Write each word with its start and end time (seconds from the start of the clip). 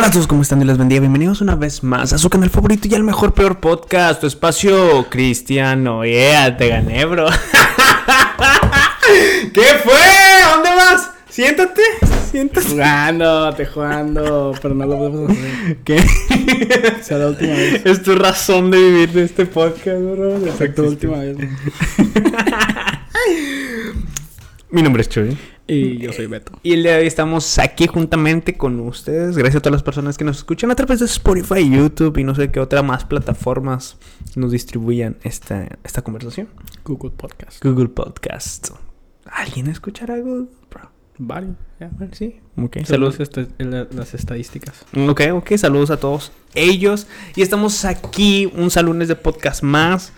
Hola 0.00 0.08
a 0.08 0.12
todos, 0.12 0.26
¿cómo 0.26 0.40
están? 0.40 0.60
Dios 0.60 0.68
les 0.68 0.78
bendiga. 0.78 1.00
Bienvenidos 1.00 1.42
una 1.42 1.56
vez 1.56 1.82
más 1.82 2.14
a 2.14 2.18
su 2.18 2.30
canal 2.30 2.48
favorito 2.48 2.88
y 2.88 2.94
al 2.94 3.02
mejor 3.02 3.34
peor 3.34 3.60
podcast, 3.60 4.22
tu 4.22 4.26
espacio 4.26 5.04
cristiano. 5.10 6.06
Yeah, 6.06 6.56
te 6.56 6.68
gané, 6.68 7.04
bro. 7.04 7.28
¿Qué 9.52 9.60
fue? 9.84 9.92
¿Dónde 10.54 10.70
vas? 10.70 11.10
Siéntate, 11.28 11.82
siéntate. 12.30 12.66
Jugando, 12.66 13.54
te 13.54 13.66
jugando, 13.66 14.54
pero 14.62 14.74
no 14.74 14.86
lo 14.86 14.96
podemos 14.96 15.32
hacer. 15.32 15.76
¿Qué? 15.84 16.02
Será 17.02 17.18
la 17.18 17.26
última 17.26 17.52
vez. 17.52 17.84
Es 17.84 18.02
tu 18.02 18.14
razón 18.14 18.70
de 18.70 18.78
vivir 18.78 19.12
de 19.12 19.24
este 19.24 19.44
podcast, 19.44 20.00
bro. 20.00 20.38
Exacto, 20.46 20.80
la 20.80 20.88
última 20.88 21.18
vez. 21.18 21.36
Mi 24.70 24.80
nombre 24.80 25.02
es 25.02 25.10
Chuy. 25.10 25.36
Y 25.72 25.98
yo 25.98 26.12
soy 26.12 26.26
Beto. 26.26 26.52
Y 26.64 26.72
el 26.72 26.82
día 26.82 26.94
de 26.94 27.00
hoy 27.02 27.06
estamos 27.06 27.58
aquí 27.60 27.86
juntamente 27.86 28.56
con 28.56 28.80
ustedes. 28.80 29.36
Gracias 29.36 29.56
a 29.60 29.60
todas 29.62 29.74
las 29.74 29.82
personas 29.84 30.18
que 30.18 30.24
nos 30.24 30.38
escuchan 30.38 30.70
a 30.72 30.74
través 30.74 30.98
de 30.98 31.06
Spotify, 31.06 31.70
YouTube 31.70 32.18
y 32.18 32.24
no 32.24 32.34
sé 32.34 32.50
qué 32.50 32.58
otra 32.58 32.82
más 32.82 33.04
plataformas 33.04 33.96
nos 34.34 34.50
distribuyan 34.50 35.16
esta, 35.22 35.68
esta 35.84 36.02
conversación. 36.02 36.48
Google 36.84 37.10
Podcast. 37.16 37.64
Google 37.64 37.88
Podcast. 37.88 38.70
¿Alguien 39.26 39.68
escuchará 39.68 40.18
Google? 40.18 40.48
Bro? 40.70 40.90
Varios. 41.18 41.54
ya. 41.78 41.90
Sí. 42.12 42.40
Ok, 42.56 42.78
Saludos 42.84 43.18
la- 43.58 43.86
las 43.94 44.14
estadísticas. 44.14 44.84
Ok, 45.08 45.20
ok, 45.34 45.52
saludos 45.56 45.90
a 45.90 45.98
todos 45.98 46.32
ellos. 46.54 47.06
Y 47.36 47.42
estamos 47.42 47.84
aquí, 47.84 48.50
un 48.56 48.70
lunes 48.84 49.06
de 49.06 49.14
podcast 49.14 49.62
más. 49.62 50.12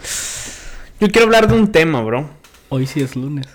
Yo 0.99 1.09
quiero 1.09 1.27
hablar 1.27 1.47
de 1.49 1.55
un 1.61 1.71
tema, 1.71 2.01
bro. 2.03 2.31
Hoy 2.71 2.87
sí 2.87 3.03
es 3.03 3.17
lunes. 3.17 3.49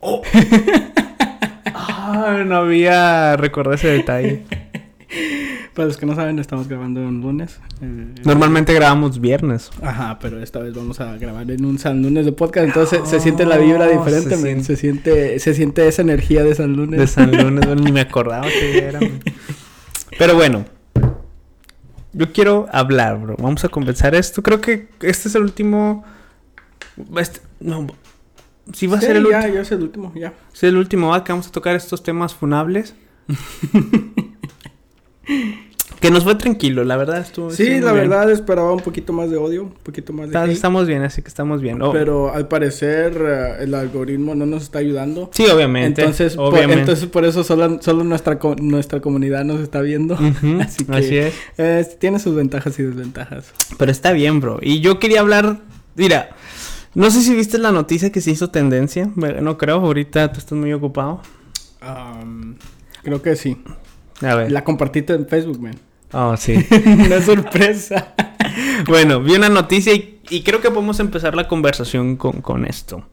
Oh. 0.00 0.22
Ah, 1.74 2.42
no 2.46 2.56
había 2.56 3.36
recordado 3.36 3.74
ese 3.74 3.88
detalle. 3.88 4.42
Para 5.74 5.88
los 5.88 5.96
que 5.96 6.06
no 6.06 6.14
saben, 6.14 6.38
estamos 6.38 6.68
grabando 6.68 7.00
un 7.00 7.20
lunes. 7.20 7.58
Eh, 7.82 8.06
Normalmente 8.24 8.72
grabamos 8.74 9.20
viernes. 9.20 9.70
Ajá, 9.82 10.18
pero 10.20 10.40
esta 10.40 10.60
vez 10.60 10.72
vamos 10.72 11.00
a 11.00 11.16
grabar 11.16 11.50
en 11.50 11.64
un 11.64 11.78
San 11.80 12.00
Lunes 12.00 12.24
de 12.24 12.32
podcast. 12.32 12.68
Entonces 12.68 13.00
se, 13.04 13.06
se 13.16 13.20
siente 13.20 13.44
la 13.44 13.58
vibra 13.58 13.86
Oh, 13.86 13.90
diferente, 13.98 14.36
se 14.36 14.42
siente- 14.42 14.64
Se 14.64 14.76
siente, 14.76 15.38
se 15.40 15.54
siente 15.54 15.88
esa 15.88 16.02
energía 16.02 16.44
de 16.44 16.54
San 16.54 16.74
Lunes. 16.74 17.00
De 17.00 17.06
San 17.08 17.30
Lunes, 17.36 17.66
bueno, 17.66 17.82
ni 17.82 17.90
me 17.90 18.00
acordaba 18.02 18.46
que 18.46 18.78
era. 18.78 19.00
man. 19.00 19.20
Pero 20.16 20.36
bueno, 20.36 20.64
yo 22.12 22.32
quiero 22.32 22.66
hablar, 22.70 23.18
bro. 23.18 23.36
Vamos 23.40 23.64
a 23.64 23.68
conversar 23.68 24.14
esto. 24.14 24.42
Creo 24.44 24.60
que 24.60 24.86
este 25.00 25.28
es 25.28 25.34
el 25.34 25.42
último. 25.42 26.04
este- 27.18 27.40
no, 27.58 27.86
sí 28.72 28.86
va 28.86 28.98
a 28.98 29.00
ser 29.00 29.16
el 29.16 29.24
ya, 29.28 29.38
último. 29.38 29.54
ya 29.54 29.60
es 29.60 29.72
el 29.72 29.82
último, 29.82 30.12
ya. 30.14 30.32
Es 30.52 30.62
el 30.62 30.76
último, 30.76 31.08
¿va? 31.10 31.24
Que 31.24 31.32
vamos 31.32 31.48
a 31.48 31.52
tocar 31.52 31.74
estos 31.76 32.02
temas 32.02 32.34
funables. 32.34 32.94
que 36.00 36.10
nos 36.10 36.22
fue 36.24 36.34
tranquilo, 36.34 36.84
la 36.84 36.98
verdad 36.98 37.18
estuvo. 37.20 37.50
Sí, 37.50 37.80
la 37.80 37.92
bien. 37.92 38.10
verdad 38.10 38.30
esperaba 38.30 38.74
un 38.74 38.80
poquito 38.80 39.14
más 39.14 39.30
de 39.30 39.38
odio, 39.38 39.62
un 39.62 39.70
poquito 39.70 40.12
más 40.12 40.28
de 40.28 40.36
hate. 40.36 40.50
estamos 40.50 40.86
bien, 40.86 41.02
así 41.02 41.22
que 41.22 41.28
estamos 41.28 41.62
bien. 41.62 41.80
Oh, 41.80 41.92
Pero 41.92 42.30
al 42.34 42.46
parecer 42.46 43.16
eh, 43.18 43.62
el 43.64 43.74
algoritmo 43.74 44.34
no 44.34 44.44
nos 44.44 44.64
está 44.64 44.80
ayudando. 44.80 45.30
sí, 45.32 45.46
obviamente. 45.46 46.02
Entonces, 46.02 46.36
por, 46.36 46.52
obviamente. 46.52 46.80
entonces 46.80 47.06
por 47.06 47.24
eso 47.24 47.42
solo, 47.42 47.80
solo 47.80 48.04
nuestra, 48.04 48.38
nuestra 48.58 49.00
comunidad 49.00 49.44
nos 49.44 49.60
está 49.60 49.80
viendo. 49.80 50.14
Así 50.60 50.84
que- 50.84 50.92
así 50.94 51.16
es. 51.16 51.34
Eh, 51.56 51.86
tiene 51.98 52.18
sus 52.18 52.34
ventajas 52.34 52.78
y 52.78 52.82
desventajas. 52.82 53.52
Pero 53.78 53.90
está 53.90 54.12
bien, 54.12 54.40
bro. 54.40 54.58
Y 54.60 54.80
yo 54.80 54.98
quería 54.98 55.20
hablar. 55.20 55.60
Mira, 55.96 56.30
no 56.94 57.10
sé 57.10 57.22
si 57.22 57.34
viste 57.34 57.58
la 57.58 57.72
noticia 57.72 58.10
que 58.12 58.20
se 58.20 58.30
hizo 58.30 58.50
tendencia. 58.50 59.10
No 59.14 59.58
creo, 59.58 59.76
ahorita 59.76 60.32
tú 60.32 60.38
estás 60.38 60.58
muy 60.58 60.72
ocupado. 60.72 61.20
Creo 63.02 63.22
que 63.22 63.36
sí. 63.36 63.62
A 64.22 64.34
ver. 64.34 64.52
La 64.52 64.64
compartiste 64.64 65.12
en 65.14 65.26
Facebook, 65.26 65.60
man. 65.60 65.78
Oh, 66.12 66.36
sí. 66.36 66.54
Una 66.86 67.20
sorpresa. 67.20 68.14
bueno, 68.86 69.20
vi 69.20 69.34
una 69.34 69.48
noticia 69.48 69.92
y, 69.92 70.20
y 70.30 70.42
creo 70.42 70.60
que 70.60 70.70
podemos 70.70 71.00
empezar 71.00 71.34
la 71.34 71.48
conversación 71.48 72.16
con, 72.16 72.40
con 72.40 72.64
esto. 72.64 73.04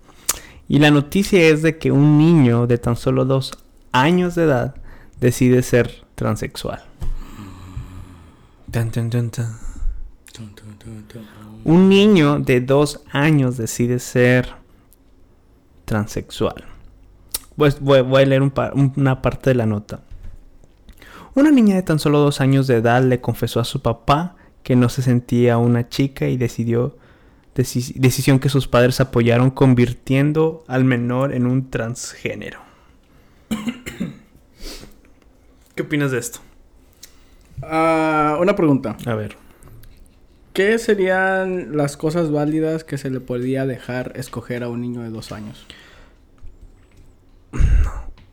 Y 0.68 0.80
la 0.80 0.92
noticia 0.92 1.42
es 1.42 1.64
de 1.64 1.78
que 1.78 1.92
un 1.92 2.18
niño 2.18 2.68
de 2.68 2.78
tan 2.78 2.96
solo 2.96 3.26
dos 3.26 3.52
años 3.92 4.36
de 4.36 4.44
edad 4.44 4.76
decide 5.20 5.64
ser 5.64 6.06
transexual. 6.16 6.84
Tan, 8.72 8.92
tan, 8.92 9.10
tan. 9.10 9.32
Un 11.64 11.90
niño 11.90 12.40
de 12.40 12.62
dos 12.62 13.02
años 13.12 13.58
decide 13.58 14.00
ser 14.00 14.54
transexual. 15.86 16.66
Pues 17.56 17.80
voy, 17.80 18.02
voy 18.02 18.24
a 18.24 18.26
leer 18.26 18.42
un 18.42 18.52
una 18.96 19.22
parte 19.22 19.52
de 19.52 19.56
la 19.56 19.66
nota. 19.66 20.02
Una 21.36 21.52
niña 21.52 21.76
de 21.76 21.84
tan 21.84 22.00
solo 22.00 22.20
dos 22.20 22.42
años 22.42 22.68
de 22.68 22.78
edad 22.78 23.04
le 23.04 23.22
confesó 23.22 23.60
a 23.60 23.66
su 23.66 23.82
papá 23.82 24.36
que 24.64 24.76
no 24.76 24.90
se 24.90 25.02
sentía 25.02 25.58
una 25.58 25.88
chica 25.88 26.28
y 26.28 26.38
decidió 26.38 26.98
deci- 27.56 27.94
decisión 27.96 28.40
que 28.40 28.50
sus 28.50 28.68
padres 28.68 29.00
apoyaron 29.00 29.50
convirtiendo 29.52 30.64
al 30.68 30.84
menor 30.84 31.34
en 31.34 31.46
un 31.46 31.70
transgénero. 31.70 32.60
¿Qué 35.76 35.84
opinas 35.84 36.12
de 36.12 36.20
esto? 36.20 36.40
Ah, 37.62 38.38
una 38.42 38.56
pregunta. 38.56 38.98
A 39.06 39.14
ver. 39.16 39.38
¿Qué 40.54 40.78
serían 40.80 41.78
las 41.78 41.96
cosas 41.96 42.30
válidas 42.32 42.84
que 42.84 42.98
se 42.98 43.10
le 43.10 43.20
podría 43.22 43.66
dejar 43.66 44.12
escoger 44.16 44.64
a 44.64 44.70
un 44.70 44.82
niño 44.82 45.02
de 45.02 45.10
dos 45.10 45.32
años? 45.32 45.66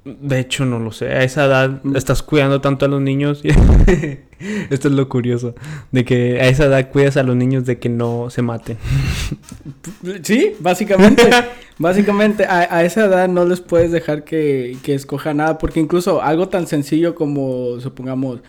De 0.05 0.41
hecho, 0.41 0.65
no 0.65 0.79
lo 0.79 0.91
sé. 0.91 1.09
A 1.09 1.23
esa 1.23 1.45
edad 1.45 1.81
Mm. 1.83 1.95
estás 1.97 2.23
cuidando 2.23 2.61
tanto 2.61 2.87
a 2.87 2.89
los 2.89 3.01
niños. 3.03 3.43
Esto 4.71 4.89
es 4.89 4.95
lo 4.95 5.09
curioso. 5.09 5.55
De 5.93 6.05
que 6.05 6.41
a 6.41 6.49
esa 6.49 6.65
edad 6.65 6.91
cuidas 6.91 7.17
a 7.19 7.23
los 7.23 7.37
niños 7.37 7.67
de 7.67 7.79
que 7.79 7.89
no 7.89 8.31
se 8.31 8.43
maten. 8.43 8.79
Sí, 10.23 10.55
básicamente. 10.61 11.29
básicamente, 11.79 12.47
a, 12.47 12.75
a 12.75 12.85
esa 12.85 13.05
edad 13.05 13.29
no 13.29 13.45
les 13.45 13.61
puedes 13.61 13.91
dejar 13.93 14.25
que, 14.25 14.77
que 14.83 14.95
escoja 14.95 15.35
nada. 15.35 15.59
Porque 15.59 15.79
incluso 15.81 16.23
algo 16.23 16.49
tan 16.49 16.67
sencillo 16.67 17.15
como, 17.15 17.79
supongamos, 17.81 18.41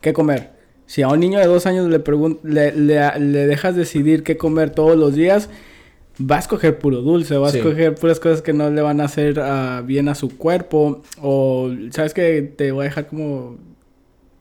qué 0.00 0.12
comer. 0.12 0.52
Si 0.88 1.02
a 1.02 1.08
un 1.08 1.20
niño 1.20 1.38
de 1.38 1.46
dos 1.46 1.66
años 1.66 1.86
le, 1.88 2.02
le, 2.42 2.72
le- 2.72 3.20
le 3.20 3.46
dejas 3.46 3.76
decidir 3.76 4.22
qué 4.24 4.36
comer 4.36 4.70
todos 4.70 4.96
los 4.96 5.14
días, 5.14 5.48
va 6.20 6.36
a 6.36 6.38
escoger 6.40 6.78
puro 6.78 7.02
dulce, 7.02 7.36
va 7.36 7.50
Sí. 7.50 7.58
a 7.58 7.60
escoger 7.60 7.94
puras 7.94 8.18
cosas 8.18 8.42
que 8.42 8.52
no 8.52 8.68
le 8.70 8.80
van 8.82 9.00
a 9.00 9.04
hacer 9.04 9.38
ah, 9.38 9.82
bien 9.86 10.08
a 10.08 10.14
su 10.16 10.36
cuerpo. 10.36 11.02
O, 11.22 11.70
¿sabes 11.90 12.12
que 12.14 12.42
Te 12.42 12.72
voy 12.72 12.82
a 12.86 12.88
dejar 12.88 13.06
como... 13.06 13.56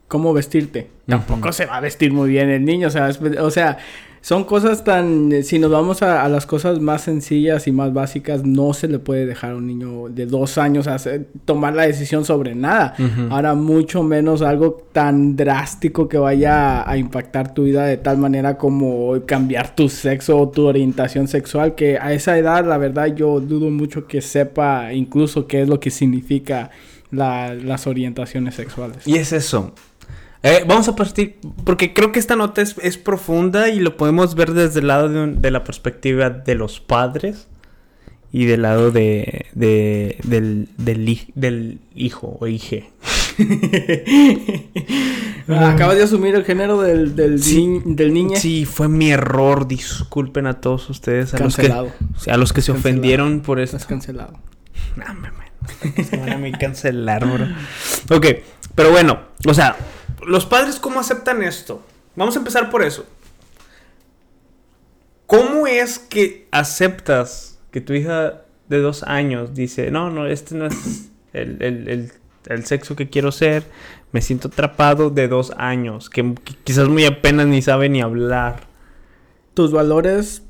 ¿Cómo 0.07 0.34
vestirte? 0.34 0.88
Tampoco 1.06 1.52
se 1.52 1.66
va 1.66 1.75
a 1.78 1.81
vestir 1.81 2.13
muy 2.13 2.30
bien 2.30 2.50
el 2.50 2.63
niño, 2.63 2.88
o 2.88 2.91
sea, 2.91 3.09
es- 3.09 3.19
o 3.22 3.52
sea, 3.52 3.78
son 4.22 4.44
cosas 4.44 4.84
tan, 4.84 5.32
eh, 5.32 5.44
si 5.44 5.60
nos 5.60 5.72
vamos 5.72 6.02
a, 6.02 6.24
a 6.24 6.30
las 6.30 6.46
cosas 6.46 6.80
más 6.80 7.02
sencillas 7.04 7.68
y 7.68 7.72
más 7.72 7.94
básicas, 7.94 8.44
no 8.44 8.74
se 8.74 8.88
le 8.88 9.00
puede 9.00 9.26
dejar 9.26 9.52
a 9.52 9.56
un 9.56 9.68
niño 9.68 10.10
de 10.10 10.26
dos 10.26 10.58
años 10.58 10.88
hacer, 10.88 11.28
tomar 11.46 11.74
la 11.76 11.84
decisión 11.84 12.26
sobre 12.26 12.54
nada. 12.56 12.96
Ahora, 13.30 13.54
mucho 13.56 14.04
menos 14.04 14.42
algo 14.42 14.84
tan 14.92 15.36
drástico 15.36 16.10
que 16.10 16.18
vaya 16.18 16.82
a, 16.82 16.92
a 16.92 16.98
impactar 16.98 17.54
tu 17.54 17.64
vida 17.64 17.86
de 17.86 17.98
tal 17.98 18.18
manera 18.18 18.58
como 18.58 19.14
cambiar 19.26 19.76
tu 19.76 19.88
sexo 19.90 20.38
o 20.40 20.50
tu 20.50 20.66
orientación 20.66 21.28
sexual, 21.28 21.76
que 21.76 21.98
a 21.98 22.12
esa 22.14 22.38
edad, 22.38 22.66
la 22.66 22.78
verdad, 22.78 23.08
yo 23.16 23.40
dudo 23.40 23.70
mucho 23.70 24.08
que 24.08 24.22
sepa 24.22 24.92
incluso 24.94 25.48
qué 25.48 25.62
es 25.62 25.70
lo 25.70 25.80
que 25.80 25.92
significa 25.92 26.70
la- 27.12 27.54
las 27.54 27.88
orientaciones 27.88 28.56
sexuales. 28.56 29.08
Y 29.08 29.16
es 29.16 29.32
eso. 29.32 29.74
Eh, 30.47 30.63
vamos 30.68 30.88
a 30.88 30.96
partir, 30.96 31.38
porque 31.66 31.94
creo 31.94 32.12
que 32.12 32.19
esta 32.19 32.35
nota 32.35 32.62
es, 32.62 32.75
es 32.81 32.97
profunda 32.97 33.69
y 33.69 33.80
lo 33.80 33.97
podemos 33.97 34.35
ver 34.35 34.53
desde 34.53 34.80
el 34.80 34.88
lado 34.88 35.09
de, 35.09 35.19
un- 35.22 35.41
de 35.41 35.52
la 35.52 35.63
perspectiva 35.63 36.30
de 36.30 36.56
los 36.56 36.80
padres 36.80 37.47
y 38.31 38.46
del 38.46 38.62
lado 38.62 38.91
de, 38.91 39.46
de- 39.53 40.18
del, 40.24 40.69
del, 40.78 41.06
hij- 41.07 41.31
del 41.36 41.80
hijo 41.96 42.38
o 42.40 42.47
hije. 42.47 42.90
Acabas 45.47 45.96
de 45.96 46.03
asumir 46.03 46.36
el 46.36 46.44
género 46.44 46.81
del, 46.81 47.16
del, 47.16 47.42
Sí. 47.42 47.66
ni- 47.66 47.95
del 47.95 48.13
niño. 48.13 48.38
Sí, 48.38 48.66
fue 48.66 48.88
mi 48.89 49.12
error. 49.12 49.68
Disculpen 49.68 50.45
a 50.48 50.60
todos 50.60 50.89
ustedes, 50.89 51.33
a 51.33 51.39
los 51.39 51.56
que, 51.56 51.63
Cancelado. 51.63 51.92
a 52.27 52.38
los 52.38 52.54
que 52.54 52.62
se 52.62 52.72
Cancelado. 52.72 52.80
ofendieron 52.80 53.39
por 53.42 53.60
esto. 53.60 53.77
Estás 53.77 53.88
cancelado. 53.89 54.33
No, 54.95 55.06
me, 55.16 55.30
me- 55.31 56.04
se 56.04 56.18
van 56.18 56.30
a 56.31 56.38
mí 56.38 56.51
cancelar, 56.54 57.25
bro. 57.25 57.48
Ok, 58.16 58.25
pero 58.75 58.92
bueno, 58.92 59.19
o 59.48 59.54
sea, 59.54 59.75
los 60.25 60.46
padres, 60.46 60.80
¿cómo 60.80 61.00
aceptan 61.00 61.44
esto? 61.44 61.81
Vamos 62.16 62.36
a 62.36 62.40
empezar 62.40 62.69
por 62.69 62.84
eso. 62.84 63.06
¿Cómo 65.25 65.68
es 65.68 66.00
que 66.00 66.48
aceptas 66.52 67.60
que 67.72 67.81
tu 67.81 67.94
hija 67.94 68.42
de 68.69 68.80
dos 68.80 69.04
años 69.04 69.54
dice, 69.54 69.92
no, 69.92 70.10
no, 70.10 70.25
este 70.25 70.56
no 70.56 70.66
es 70.68 71.10
el, 71.34 71.62
el- 71.62 71.88
el- 71.90 72.12
el 72.48 72.66
sexo 72.66 72.96
que 72.96 73.10
quiero 73.10 73.34
ser, 73.34 73.64
me 74.14 74.22
siento 74.22 74.48
atrapado 74.48 75.10
de 75.10 75.28
dos 75.28 75.52
años, 75.58 76.10
que, 76.10 76.34
que 76.46 76.56
quizás 76.63 76.88
muy 76.88 77.04
apenas 77.04 77.46
ni 77.48 77.62
sabe 77.62 77.90
ni 77.90 78.02
hablar? 78.02 78.62
Tus 79.54 79.74
valores 79.74 80.44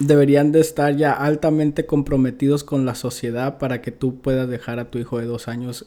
deberían 0.00 0.50
de 0.50 0.58
estar 0.60 0.96
ya 0.96 1.12
altamente 1.12 1.86
comprometidos 1.86 2.64
con 2.64 2.84
la 2.84 2.96
sociedad 2.96 3.58
para 3.58 3.80
que 3.80 3.92
tú 3.92 4.20
puedas 4.20 4.48
dejar 4.48 4.80
a 4.80 4.90
tu 4.90 4.98
hijo 4.98 5.18
de 5.20 5.26
dos 5.26 5.46
años 5.46 5.86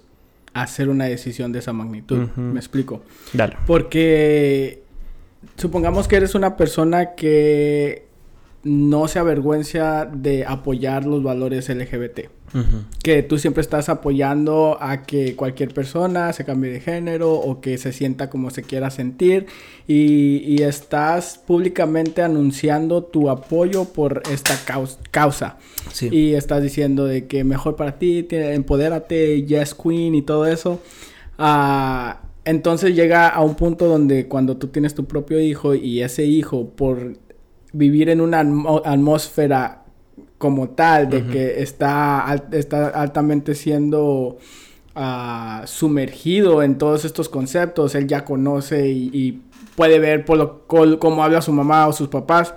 hacer 0.53 0.89
una 0.89 1.05
decisión 1.05 1.51
de 1.51 1.59
esa 1.59 1.73
magnitud. 1.73 2.27
Me 2.35 2.59
explico. 2.59 3.01
Dale. 3.33 3.57
Porque 3.65 4.83
supongamos 5.57 6.07
que 6.07 6.15
eres 6.17 6.35
una 6.35 6.55
persona 6.57 7.15
que 7.15 8.05
no 8.63 9.07
se 9.07 9.19
avergüenza 9.19 10.05
de 10.05 10.45
apoyar 10.45 11.05
los 11.05 11.21
valores 11.21 11.69
LGBT. 11.69 12.29
Que 13.01 13.23
tú 13.23 13.38
siempre 13.39 13.61
estás 13.61 13.89
apoyando 13.89 14.77
a 14.79 15.03
que 15.03 15.35
cualquier 15.35 15.73
persona 15.73 16.31
se 16.33 16.45
cambie 16.45 16.71
de 16.71 16.79
género 16.79 17.33
o 17.33 17.61
que 17.61 17.77
se 17.77 17.91
sienta 17.91 18.29
como 18.29 18.50
se 18.51 18.61
quiera 18.61 18.91
sentir 18.91 19.47
y, 19.88 20.38
y 20.45 20.61
estás 20.61 21.38
públicamente 21.38 22.21
anunciando 22.21 23.03
tu 23.03 23.29
apoyo 23.29 23.85
por 23.85 24.21
esta 24.31 24.55
caus- 24.65 25.00
causa. 25.11 25.57
Sí. 25.91 26.09
Y 26.11 26.33
estás 26.35 26.61
diciendo 26.61 27.05
de 27.05 27.25
que 27.27 27.44
mejor 27.44 27.75
para 27.75 27.97
ti, 27.97 28.23
te- 28.23 28.53
empodérate, 28.53 29.44
yes 29.45 29.73
queen 29.73 30.13
y 30.15 30.21
todo 30.21 30.45
eso. 30.45 30.79
Ah, 31.38 32.21
entonces 32.45 32.94
llega 32.95 33.29
a 33.29 33.41
un 33.41 33.56
punto 33.56 33.88
donde 33.88 34.27
cuando 34.27 34.57
tú 34.57 34.67
tienes 34.67 34.94
tu 34.94 35.06
propio 35.06 35.39
hijo 35.39 35.73
y 35.75 36.01
ese 36.01 36.25
hijo 36.25 36.69
por 36.69 37.17
vivir 37.71 38.09
en 38.09 38.21
una 38.21 38.41
atmósfera 38.85 39.82
como 40.44 40.68
tal, 40.69 41.10
de 41.10 41.24
que 41.31 41.62
está, 41.63 42.36
está 42.51 42.90
altamente 42.90 43.56
siendo 43.56 44.38
ah, 44.94 45.63
sumergido 45.66 46.62
en 46.63 46.78
todos 46.78 47.06
estos 47.06 47.30
conceptos, 47.30 47.95
él 47.95 48.07
ya 48.07 48.25
conoce 48.25 48.90
y, 48.90 49.10
y 49.13 49.42
puede 49.78 50.00
ver 50.00 50.25
por 50.25 50.38
lo, 50.38 50.68
col- 50.68 51.00
cómo 51.00 51.24
habla 51.24 51.42
su 51.42 51.54
mamá 51.54 51.88
o 51.88 51.94
sus 51.94 52.10
papás. 52.10 52.56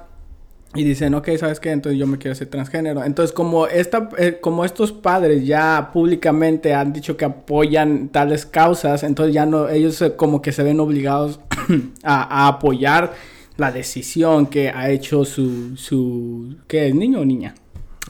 Y 0.75 0.83
dicen, 0.83 1.15
ok, 1.15 1.29
¿sabes 1.39 1.61
qué? 1.61 1.71
Entonces 1.71 1.97
yo 1.99 2.07
me 2.09 2.19
quiero 2.19 2.33
hacer 2.33 2.49
transgénero. 2.49 3.05
Entonces, 3.05 3.33
como, 3.33 3.69
esta, 3.69 4.11
eh, 4.19 4.39
como 4.43 4.65
estos 4.65 4.91
padres 4.93 5.47
ya 5.47 5.91
públicamente 5.93 6.75
han 6.75 6.93
dicho 6.93 7.17
que 7.17 7.25
apoyan 7.25 8.09
tales 8.09 8.45
causas, 8.47 9.03
entonces 9.05 9.33
ya 9.33 9.47
no, 9.47 9.69
ellos 9.69 10.03
eh, 10.03 10.17
como 10.17 10.43
que 10.43 10.51
se 10.53 10.65
ven 10.65 10.81
obligados 10.81 11.39
a, 12.03 12.45
a 12.45 12.49
apoyar 12.49 13.15
la 13.57 13.71
decisión 13.73 14.47
que 14.49 14.69
ha 14.69 14.91
hecho 14.91 15.25
su, 15.25 15.77
su, 15.79 16.57
¿qué 16.67 16.89
es? 16.89 16.95
¿Niño 16.95 17.21
o 17.21 17.25
niña? 17.25 17.55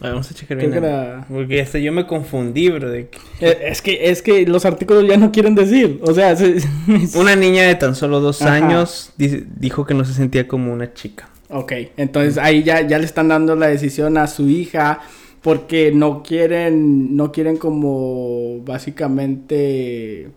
A 0.00 0.04
ver, 0.04 0.12
Vamos 0.12 0.30
a 0.30 0.34
checar 0.34 0.58
Creo 0.58 0.70
bien. 0.70 0.82
que 0.82 0.86
era- 0.86 1.26
Porque 1.28 1.60
hasta 1.62 1.78
yo 1.78 1.90
me 1.92 2.06
confundí, 2.06 2.68
bro. 2.68 2.90
de 2.90 3.08
que- 3.08 3.18
Eh, 3.40 3.58
Es 3.68 3.80
que, 3.80 4.10
es 4.10 4.20
que 4.22 4.46
los 4.46 4.64
artículos 4.66 5.06
ya 5.08 5.16
no 5.16 5.32
quieren 5.32 5.54
decir. 5.54 6.00
O 6.02 6.12
sea, 6.12 6.36
se- 6.36 6.56
Una 7.18 7.34
niña 7.36 7.62
de 7.62 7.74
tan 7.76 7.94
solo 7.94 8.20
dos 8.20 8.42
Ajá. 8.42 8.54
años 8.54 9.12
di- 9.16 9.44
dijo 9.56 9.86
que 9.86 9.94
no 9.94 10.04
se 10.04 10.12
sentía 10.12 10.46
como 10.46 10.72
una 10.72 10.92
chica. 10.92 11.28
Ok, 11.48 11.72
entonces 11.96 12.38
ahí 12.38 12.62
ya, 12.64 12.80
ya 12.86 12.98
le 12.98 13.04
están 13.04 13.28
dando 13.28 13.54
la 13.56 13.68
decisión 13.68 14.18
a 14.18 14.26
su 14.26 14.48
hija 14.48 15.00
porque 15.42 15.92
no 15.92 16.22
quieren, 16.24 17.16
no 17.16 17.30
quieren 17.30 17.56
como 17.56 18.60
básicamente 18.64 20.28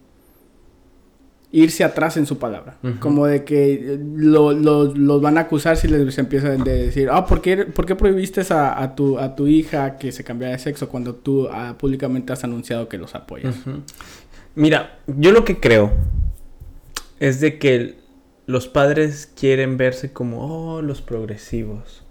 irse 1.51 1.83
atrás 1.83 2.15
en 2.17 2.25
su 2.27 2.37
palabra. 2.37 2.77
Como 2.99 3.25
de 3.25 3.43
que 3.43 3.99
lo- 4.15 4.53
lo- 4.53 4.93
los 4.93 5.21
van 5.21 5.37
a 5.37 5.41
acusar 5.41 5.77
si 5.77 5.87
les 5.87 6.17
empiezan 6.19 6.63
de 6.63 6.85
decir, 6.85 7.09
ah, 7.11 7.25
¿por 7.25 7.41
qué, 7.41 7.57
por 7.65 7.85
qué 7.87 7.95
prohibiste 7.95 8.41
a, 8.53 8.81
a 8.83 8.95
tu, 8.95 9.17
a 9.17 9.35
tu 9.35 9.47
hija 9.47 9.97
que 9.97 10.11
se 10.11 10.23
cambiara 10.23 10.53
de 10.53 10.59
sexo 10.59 10.89
cuando 10.89 11.15
tú 11.15 11.47
ah, 11.51 11.75
públicamente 11.79 12.31
has 12.33 12.43
anunciado 12.43 12.87
que 12.87 12.97
los 12.99 13.15
apoyas? 13.15 13.55
Mira, 14.55 14.99
yo 15.07 15.31
lo 15.31 15.43
que 15.45 15.59
creo 15.59 15.91
es 17.19 17.39
de 17.39 17.57
que 17.57 17.95
los 18.45 18.67
padres 18.67 19.31
quieren 19.39 19.77
verse 19.77 20.11
como, 20.13 20.45
oh, 20.75 20.81
los 20.81 21.01
progresivos. 21.01 22.03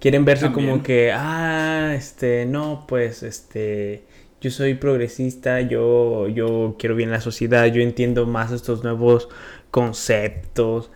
Quieren 0.00 0.24
verse 0.24 0.44
También. 0.46 0.70
como 0.70 0.82
que, 0.82 1.12
ah, 1.12 1.92
este, 1.96 2.44
no, 2.46 2.84
pues, 2.86 3.22
este, 3.22 4.04
yo 4.44 4.50
soy 4.50 4.74
progresista, 4.74 5.62
yo, 5.62 6.28
yo 6.28 6.76
quiero 6.78 6.94
bien 6.94 7.10
la 7.10 7.22
sociedad, 7.22 7.64
yo 7.64 7.80
entiendo 7.80 8.26
más 8.26 8.52
estos 8.52 8.84
nuevos 8.84 9.30
conceptos, 9.70 10.90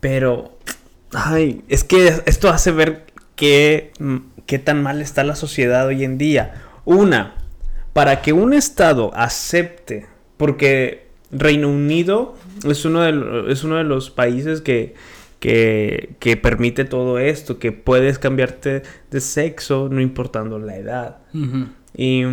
pero, 0.00 0.56
ay, 1.12 1.62
es 1.68 1.84
que 1.84 2.22
esto 2.24 2.48
hace 2.48 2.72
ver 2.72 3.04
qué, 3.36 3.92
mm, 3.98 4.16
qué 4.46 4.58
tan 4.58 4.82
mal 4.82 5.02
está 5.02 5.22
la 5.22 5.36
sociedad 5.36 5.86
hoy 5.86 6.02
en 6.02 6.16
día. 6.16 6.62
Una, 6.86 7.34
para 7.92 8.22
que 8.22 8.32
un 8.32 8.54
estado 8.54 9.10
acepte, 9.14 10.06
porque 10.38 11.08
Reino 11.30 11.68
Unido 11.68 12.36
es 12.66 12.86
uno 12.86 13.02
de, 13.02 13.52
es 13.52 13.64
uno 13.64 13.76
de 13.76 13.84
los 13.84 14.10
países 14.10 14.62
que, 14.62 14.94
que, 15.40 16.14
que 16.20 16.38
permite 16.38 16.86
todo 16.86 17.18
esto, 17.18 17.58
que 17.58 17.70
puedes 17.70 18.18
cambiarte 18.18 18.82
de 19.10 19.20
sexo 19.20 19.90
no 19.90 20.00
importando 20.00 20.58
la 20.58 20.78
edad. 20.78 21.18
Y, 21.94 22.24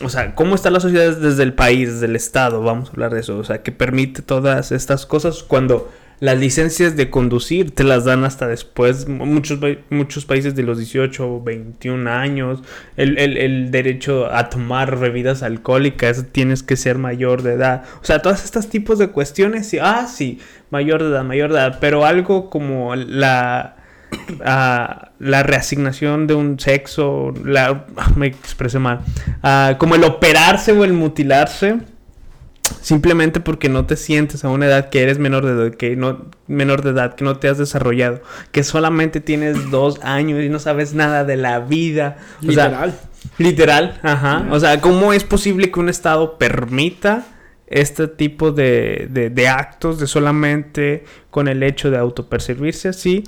o 0.00 0.08
sea, 0.08 0.34
¿cómo 0.34 0.54
está 0.54 0.70
la 0.70 0.80
sociedad 0.80 1.16
desde 1.16 1.42
el 1.42 1.54
país, 1.54 1.92
desde 1.94 2.06
el 2.06 2.16
Estado? 2.16 2.62
Vamos 2.62 2.88
a 2.88 2.92
hablar 2.92 3.12
de 3.14 3.20
eso. 3.20 3.36
O 3.38 3.44
sea, 3.44 3.62
que 3.62 3.72
permite 3.72 4.22
todas 4.22 4.72
estas 4.72 5.06
cosas 5.06 5.42
cuando 5.42 5.90
las 6.20 6.36
licencias 6.38 6.96
de 6.96 7.10
conducir 7.10 7.70
te 7.72 7.84
las 7.84 8.04
dan 8.04 8.24
hasta 8.24 8.46
después. 8.48 9.06
Muchos, 9.08 9.60
muchos 9.90 10.24
países 10.24 10.54
de 10.56 10.64
los 10.64 10.78
18 10.78 11.28
o 11.34 11.42
21 11.42 12.08
años. 12.10 12.60
El, 12.96 13.18
el- 13.18 13.36
el 13.36 13.70
derecho 13.70 14.26
a 14.32 14.48
tomar 14.50 14.98
bebidas 14.98 15.42
alcohólicas, 15.44 16.26
tienes 16.32 16.62
que 16.62 16.76
ser 16.76 16.98
mayor 16.98 17.42
de 17.42 17.52
edad. 17.54 17.84
O 18.02 18.04
sea, 18.04 18.20
todos 18.20 18.44
estos 18.44 18.68
tipos 18.68 18.98
de 18.98 19.08
cuestiones. 19.08 19.74
Ah, 19.80 20.06
sí, 20.12 20.40
mayor 20.70 21.02
de 21.04 21.10
edad, 21.10 21.24
mayor 21.24 21.52
de 21.52 21.58
edad. 21.58 21.78
Pero 21.80 22.04
algo 22.04 22.50
como 22.50 22.94
la 22.96 23.76
ah, 24.44 25.10
la 25.18 25.42
reasignación 25.42 26.26
de 26.26 26.34
un 26.34 26.58
sexo, 26.60 27.32
la, 27.44 27.86
me 28.16 28.26
expresé 28.26 28.78
mal, 28.78 29.00
Ah, 29.42 29.74
como 29.78 29.94
el 29.94 30.04
operarse 30.04 30.72
o 30.72 30.84
el 30.84 30.92
mutilarse, 30.92 31.76
simplemente 32.82 33.40
porque 33.40 33.68
no 33.68 33.86
te 33.86 33.96
sientes 33.96 34.44
a 34.44 34.50
una 34.50 34.66
edad 34.66 34.90
que 34.90 35.02
eres 35.02 35.18
menor 35.18 35.46
de 35.46 35.52
edad, 35.52 35.74
que 35.74 35.96
no, 35.96 36.26
menor 36.46 36.82
de 36.82 36.90
edad, 36.90 37.14
que 37.14 37.24
no 37.24 37.36
te 37.38 37.48
has 37.48 37.56
desarrollado, 37.58 38.20
que 38.52 38.62
solamente 38.62 39.20
tienes 39.20 39.70
dos 39.70 40.00
años 40.02 40.42
y 40.42 40.48
no 40.48 40.58
sabes 40.58 40.94
nada 40.94 41.24
de 41.24 41.36
la 41.36 41.60
vida. 41.60 42.16
O 42.46 42.52
sea, 42.52 42.66
Literal. 42.66 42.98
Literal, 43.38 44.00
ajá. 44.02 44.46
O 44.50 44.60
sea, 44.60 44.80
¿cómo 44.80 45.12
es 45.12 45.24
posible 45.24 45.70
que 45.70 45.80
un 45.80 45.88
Estado 45.88 46.38
permita 46.38 47.26
este 47.66 48.06
tipo 48.06 48.52
de, 48.52 49.08
de- 49.10 49.28
de 49.30 49.48
actos 49.48 49.98
de 49.98 50.06
solamente 50.06 51.04
con 51.30 51.48
el 51.48 51.62
hecho 51.62 51.90
de 51.90 51.98
autopercibirse 51.98 52.88
así? 52.88 53.24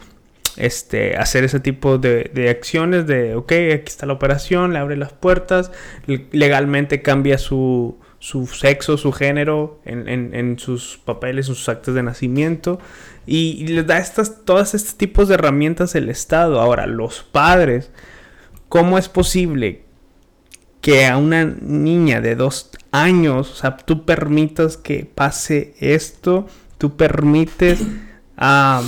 Este, 0.60 1.16
hacer 1.16 1.44
ese 1.44 1.58
tipo 1.60 1.98
de, 1.98 2.30
acciones 2.50 3.06
de, 3.06 3.34
ok, 3.34 3.52
aquí 3.74 3.84
está 3.86 4.04
la 4.06 4.12
operación, 4.12 4.72
le 4.72 4.78
abre 4.78 4.96
las 4.96 5.12
puertas, 5.12 5.72
le- 6.06 6.26
legalmente 6.32 7.00
cambia 7.02 7.38
su, 7.38 7.98
su 8.18 8.46
sexo, 8.46 8.98
su 8.98 9.10
género 9.12 9.80
en, 9.84 10.06
en- 10.08 10.34
sus 10.58 10.98
papeles, 11.04 11.48
en 11.48 11.54
sus 11.54 11.68
actos 11.68 11.94
de 11.94 12.02
nacimiento 12.02 12.78
y, 13.26 13.56
y 13.62 13.68
les 13.68 13.86
da 13.86 13.98
estas, 13.98 14.44
todos 14.44 14.74
estos 14.74 14.96
tipos 14.96 15.28
de 15.28 15.34
herramientas 15.34 15.94
el 15.94 16.08
Estado. 16.10 16.60
Ahora, 16.60 16.86
los 16.86 17.22
padres, 17.22 17.90
¿cómo 18.68 18.98
es 18.98 19.08
posible 19.08 19.84
que 20.80 21.06
a 21.06 21.16
una 21.18 21.44
niña 21.44 22.20
de 22.20 22.36
dos 22.36 22.70
años, 22.92 23.50
o 23.50 23.54
sea, 23.54 23.76
tú 23.76 24.04
permitas 24.04 24.76
que 24.76 25.04
pase 25.04 25.74
esto, 25.78 26.46
tú 26.78 26.96
permites 26.96 27.80
baj- 28.36 28.82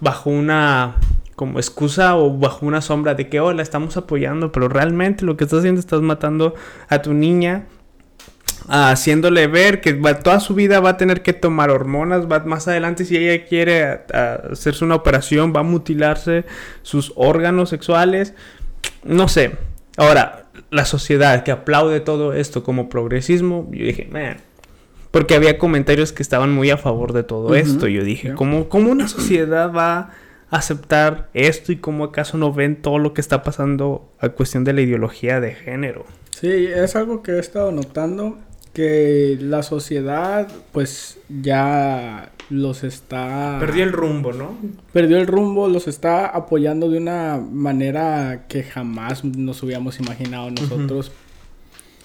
bajo 0.00 0.30
una 0.30 0.96
como 1.34 1.58
excusa 1.60 2.16
o 2.16 2.36
bajo 2.36 2.66
una 2.66 2.80
sombra 2.80 3.14
de 3.14 3.28
que, 3.28 3.38
oh, 3.40 3.52
la 3.52 3.62
estamos 3.62 3.96
apoyando, 3.96 4.50
pero 4.50 4.68
realmente 4.68 5.24
lo 5.24 5.36
que 5.36 5.44
estás 5.44 5.60
haciendo 5.60 5.80
estás 5.80 6.00
matando 6.02 6.54
a 6.88 7.00
tu 7.00 7.14
niña, 7.14 7.66
ah, 8.68 8.90
haciéndole 8.90 9.46
ver 9.46 9.80
que 9.80 9.92
va- 9.92 10.18
toda 10.18 10.40
su 10.40 10.54
vida 10.56 10.80
va 10.80 10.90
a 10.90 10.96
tener 10.96 11.22
que 11.22 11.32
tomar 11.32 11.70
hormonas, 11.70 12.26
va 12.30 12.40
más 12.40 12.66
adelante 12.66 13.04
si 13.04 13.16
ella 13.16 13.44
quiere 13.46 14.00
hacerse 14.50 14.84
una 14.84 14.96
operación, 14.96 15.52
va 15.54 15.60
a 15.60 15.62
mutilarse 15.62 16.44
sus 16.82 17.12
órganos 17.14 17.68
sexuales, 17.68 18.34
no 19.04 19.28
sé. 19.28 19.56
Ahora, 19.96 20.46
la 20.70 20.84
sociedad 20.84 21.44
que 21.44 21.52
aplaude 21.52 22.00
todo 22.00 22.32
esto 22.32 22.64
como 22.64 22.88
progresismo, 22.88 23.68
yo 23.70 23.84
dije, 23.86 24.08
man, 24.10 24.38
porque 25.10 25.34
había 25.34 25.58
comentarios 25.58 26.12
que 26.12 26.22
estaban 26.22 26.52
muy 26.52 26.70
a 26.70 26.76
favor 26.76 27.12
de 27.12 27.22
todo 27.22 27.46
Ujú, 27.46 27.54
esto. 27.54 27.88
Yo 27.88 28.04
dije. 28.04 28.34
¿cómo, 28.34 28.68
¿cómo 28.68 28.90
una 28.90 29.08
sociedad 29.08 29.72
va 29.72 30.10
a 30.50 30.56
aceptar 30.56 31.28
esto 31.34 31.72
y 31.72 31.76
cómo 31.76 32.04
acaso 32.04 32.38
no 32.38 32.52
ven 32.52 32.80
todo 32.80 32.98
lo 32.98 33.12
que 33.14 33.20
está 33.20 33.42
pasando 33.42 34.10
a 34.20 34.30
cuestión 34.30 34.64
de 34.64 34.72
la 34.72 34.80
ideología 34.82 35.40
de 35.40 35.52
género? 35.54 36.04
Sí, 36.30 36.48
es 36.48 36.94
algo 36.96 37.22
que 37.22 37.32
he 37.32 37.38
estado 37.38 37.72
notando 37.72 38.38
que 38.72 39.36
la 39.40 39.62
sociedad 39.62 40.46
pues 40.72 41.18
ya 41.42 42.30
los 42.48 42.84
está 42.84 43.56
Perdí 43.60 43.80
el 43.80 43.92
rumbo, 43.92 44.32
¿no? 44.32 44.56
perdió 44.92 45.18
el 45.18 45.26
rumbo, 45.26 45.68
los 45.68 45.88
está 45.88 46.26
apoyando 46.26 46.88
de 46.88 46.98
una 46.98 47.38
manera 47.38 48.44
que 48.48 48.62
jamás 48.62 49.24
nos 49.24 49.62
hubiéramos 49.62 49.98
imaginado 50.00 50.50
nosotros. 50.50 51.12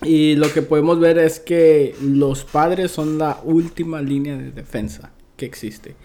Y 0.01 0.35
lo 0.35 0.51
que 0.51 0.61
podemos 0.61 0.99
ver 0.99 1.17
es 1.17 1.39
que 1.39 1.95
los 2.01 2.43
padres 2.43 2.91
son 2.91 3.17
la 3.17 3.39
última 3.43 4.01
línea 4.01 4.35
de 4.37 4.51
defensa 4.51 5.11
que 5.37 5.45
existe. 5.45 5.95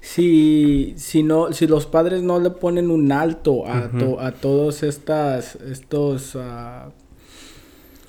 Si, 0.00 0.94
si, 0.96 1.22
no, 1.22 1.52
si 1.52 1.66
los 1.66 1.86
padres 1.86 2.22
no 2.22 2.38
le 2.40 2.50
ponen 2.50 2.90
un 2.90 3.10
alto 3.12 3.66
a, 3.66 3.88
to- 3.98 4.20
a 4.20 4.32
todos 4.32 4.82
estas, 4.82 5.56
estos 5.56 6.36
ah, 6.36 6.90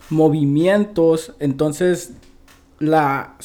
movimientos, 0.10 1.34
entonces 1.40 2.12
la, 2.84 3.36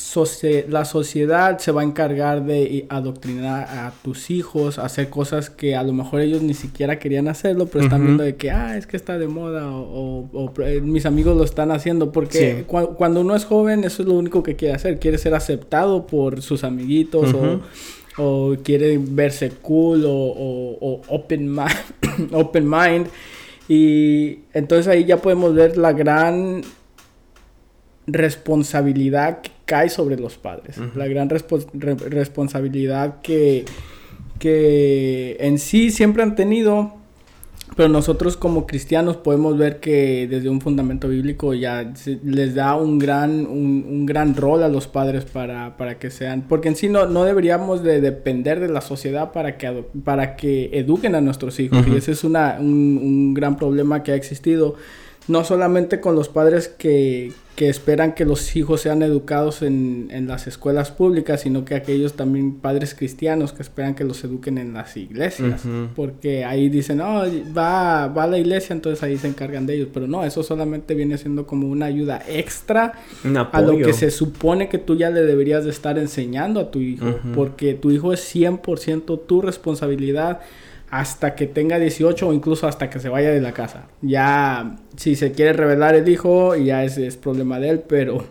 la 0.68 0.84
sociedad 0.84 1.58
se 1.58 1.70
va 1.70 1.82
a 1.82 1.84
encargar 1.84 2.44
de 2.44 2.86
adoctrinar 2.88 3.68
a 3.68 3.92
tus 4.02 4.30
hijos, 4.30 4.78
a 4.78 4.86
hacer 4.86 5.10
cosas 5.10 5.48
que 5.48 5.76
a 5.76 5.82
lo 5.84 5.92
mejor 5.92 6.22
ellos 6.22 6.42
ni 6.42 6.54
siquiera 6.54 6.98
querían 6.98 7.28
hacerlo, 7.28 7.66
pero 7.66 7.84
están 7.84 8.04
viendo 8.04 8.24
de 8.24 8.34
que, 8.34 8.50
ah, 8.50 8.76
es 8.76 8.86
que 8.86 8.96
está 8.96 9.16
de 9.16 9.28
moda 9.28 9.70
o, 9.70 10.52
eh, 10.64 10.80
mis 10.80 11.06
amigos 11.06 11.36
lo 11.36 11.44
están 11.44 11.70
haciendo, 11.70 12.10
porque 12.10 12.64
cuando 12.66 13.20
uno 13.20 13.36
es 13.36 13.44
joven 13.44 13.84
eso 13.84 14.02
es 14.02 14.08
lo 14.08 14.14
único 14.14 14.42
que 14.42 14.56
quiere 14.56 14.74
hacer, 14.74 14.98
quiere 14.98 15.18
ser 15.18 15.34
aceptado 15.34 16.06
por 16.06 16.42
sus 16.42 16.64
amiguitos 16.64 17.32
o, 17.32 17.60
o, 18.20 18.56
quiere 18.64 18.98
verse 18.98 19.50
cool 19.62 20.04
o, 20.04 21.00
open, 21.08 21.56
open 22.32 22.68
mind. 22.68 23.06
Y 23.68 24.38
entonces 24.54 24.88
ahí 24.88 25.04
ya 25.04 25.18
podemos 25.18 25.54
ver 25.54 25.76
la 25.76 25.92
gran 25.92 26.62
responsabilidad 28.12 29.42
que 29.42 29.50
cae 29.64 29.90
sobre 29.90 30.16
los 30.18 30.38
padres, 30.38 30.76
la 30.94 31.06
gran 31.06 31.28
responsabilidad 31.28 33.20
que, 33.20 33.64
que 34.38 35.36
en 35.40 35.58
sí 35.58 35.90
siempre 35.90 36.22
han 36.22 36.34
tenido, 36.34 36.94
pero 37.76 37.90
nosotros 37.90 38.38
como 38.38 38.66
cristianos 38.66 39.18
podemos 39.18 39.58
ver 39.58 39.78
que 39.78 40.26
desde 40.26 40.48
un 40.48 40.62
fundamento 40.62 41.08
bíblico 41.08 41.52
ya 41.52 41.92
les 42.24 42.54
da 42.54 42.76
un 42.76 42.98
gran, 42.98 43.46
un, 43.46 44.06
gran 44.06 44.34
rol 44.34 44.62
a 44.62 44.68
los 44.68 44.86
padres 44.86 45.26
para, 45.26 45.76
para, 45.76 45.98
que 45.98 46.10
sean, 46.10 46.46
porque 46.48 46.68
en 46.68 46.76
sí 46.76 46.88
no, 46.88 47.06
no 47.06 47.24
deberíamos 47.24 47.82
de 47.82 48.00
depender 48.00 48.60
de 48.60 48.68
la 48.68 48.80
sociedad 48.80 49.32
para 49.32 49.58
que, 49.58 49.84
para 50.02 50.34
que 50.34 50.70
eduquen 50.72 51.14
a 51.14 51.20
nuestros 51.20 51.60
hijos, 51.60 51.86
y 51.86 51.94
ese 51.94 52.12
es 52.12 52.24
una, 52.24 52.56
un, 52.58 52.98
un 53.02 53.34
gran 53.34 53.56
problema 53.56 54.02
que 54.02 54.12
ha 54.12 54.16
existido 54.16 54.76
no 55.28 55.44
solamente 55.44 56.00
con 56.00 56.14
los 56.14 56.28
padres 56.28 56.68
que, 56.68 57.32
que 57.54 57.68
esperan 57.68 58.14
que 58.14 58.24
los 58.24 58.56
hijos 58.56 58.80
sean 58.80 59.02
educados 59.02 59.60
en, 59.62 60.08
en, 60.10 60.26
las 60.26 60.46
escuelas 60.46 60.90
públicas, 60.90 61.42
sino 61.42 61.66
que 61.66 61.74
aquellos 61.74 62.14
también 62.14 62.54
padres 62.54 62.94
cristianos 62.94 63.52
que 63.52 63.62
esperan 63.62 63.94
que 63.94 64.04
los 64.04 64.24
eduquen 64.24 64.56
en 64.56 64.72
las 64.72 64.96
iglesias. 64.96 65.62
Porque 65.94 66.44
ahí 66.44 66.70
dicen, 66.70 67.02
oh, 67.02 67.24
va, 67.56 68.08
va 68.08 68.22
a 68.22 68.26
la 68.26 68.38
iglesia, 68.38 68.72
entonces 68.72 69.02
ahí 69.02 69.18
se 69.18 69.28
encargan 69.28 69.66
de 69.66 69.74
ellos. 69.74 69.88
Pero 69.92 70.06
no, 70.06 70.24
eso 70.24 70.42
solamente 70.42 70.94
viene 70.94 71.18
siendo 71.18 71.46
como 71.46 71.68
una 71.68 71.86
ayuda 71.86 72.22
extra 72.26 72.94
a 73.52 73.60
lo 73.60 73.76
que 73.76 73.92
se 73.92 74.10
supone 74.10 74.68
que 74.68 74.78
tú 74.78 74.96
ya 74.96 75.10
le 75.10 75.22
deberías 75.22 75.64
de 75.64 75.70
estar 75.70 75.98
enseñando 75.98 76.60
a 76.60 76.70
tu 76.70 76.78
hijo. 76.78 77.18
Porque 77.34 77.74
tu 77.74 77.90
hijo 77.90 78.14
es 78.14 78.34
100% 78.34 79.26
tu 79.26 79.42
responsabilidad 79.42 80.40
hasta 80.90 81.34
que 81.34 81.46
tenga 81.46 81.78
18 81.78 82.28
o 82.28 82.32
incluso 82.32 82.66
hasta 82.66 82.88
que 82.88 82.98
se 82.98 83.08
vaya 83.08 83.30
de 83.30 83.40
la 83.40 83.52
casa. 83.52 83.88
Ya 84.00 84.76
si 84.96 85.16
se 85.16 85.32
quiere 85.32 85.52
revelar 85.52 85.94
el 85.94 86.08
hijo, 86.08 86.56
ya 86.56 86.84
ese 86.84 87.06
es 87.06 87.16
problema 87.16 87.58
de 87.58 87.70
él, 87.70 87.80
pero 87.86 88.24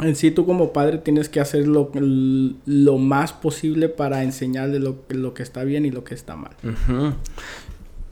en 0.00 0.16
sí 0.16 0.30
tú 0.30 0.44
como 0.44 0.72
padre 0.72 0.98
tienes 0.98 1.28
que 1.28 1.40
hacer 1.40 1.66
lo, 1.68 1.90
lo 1.94 2.98
más 2.98 3.32
posible 3.32 3.88
para 3.88 4.22
enseñarle 4.22 4.80
lo, 4.80 5.02
lo, 5.08 5.34
que 5.34 5.42
está 5.42 5.64
bien 5.64 5.84
y 5.84 5.90
lo 5.90 6.04
que 6.04 6.14
está 6.14 6.36
mal. 6.36 6.52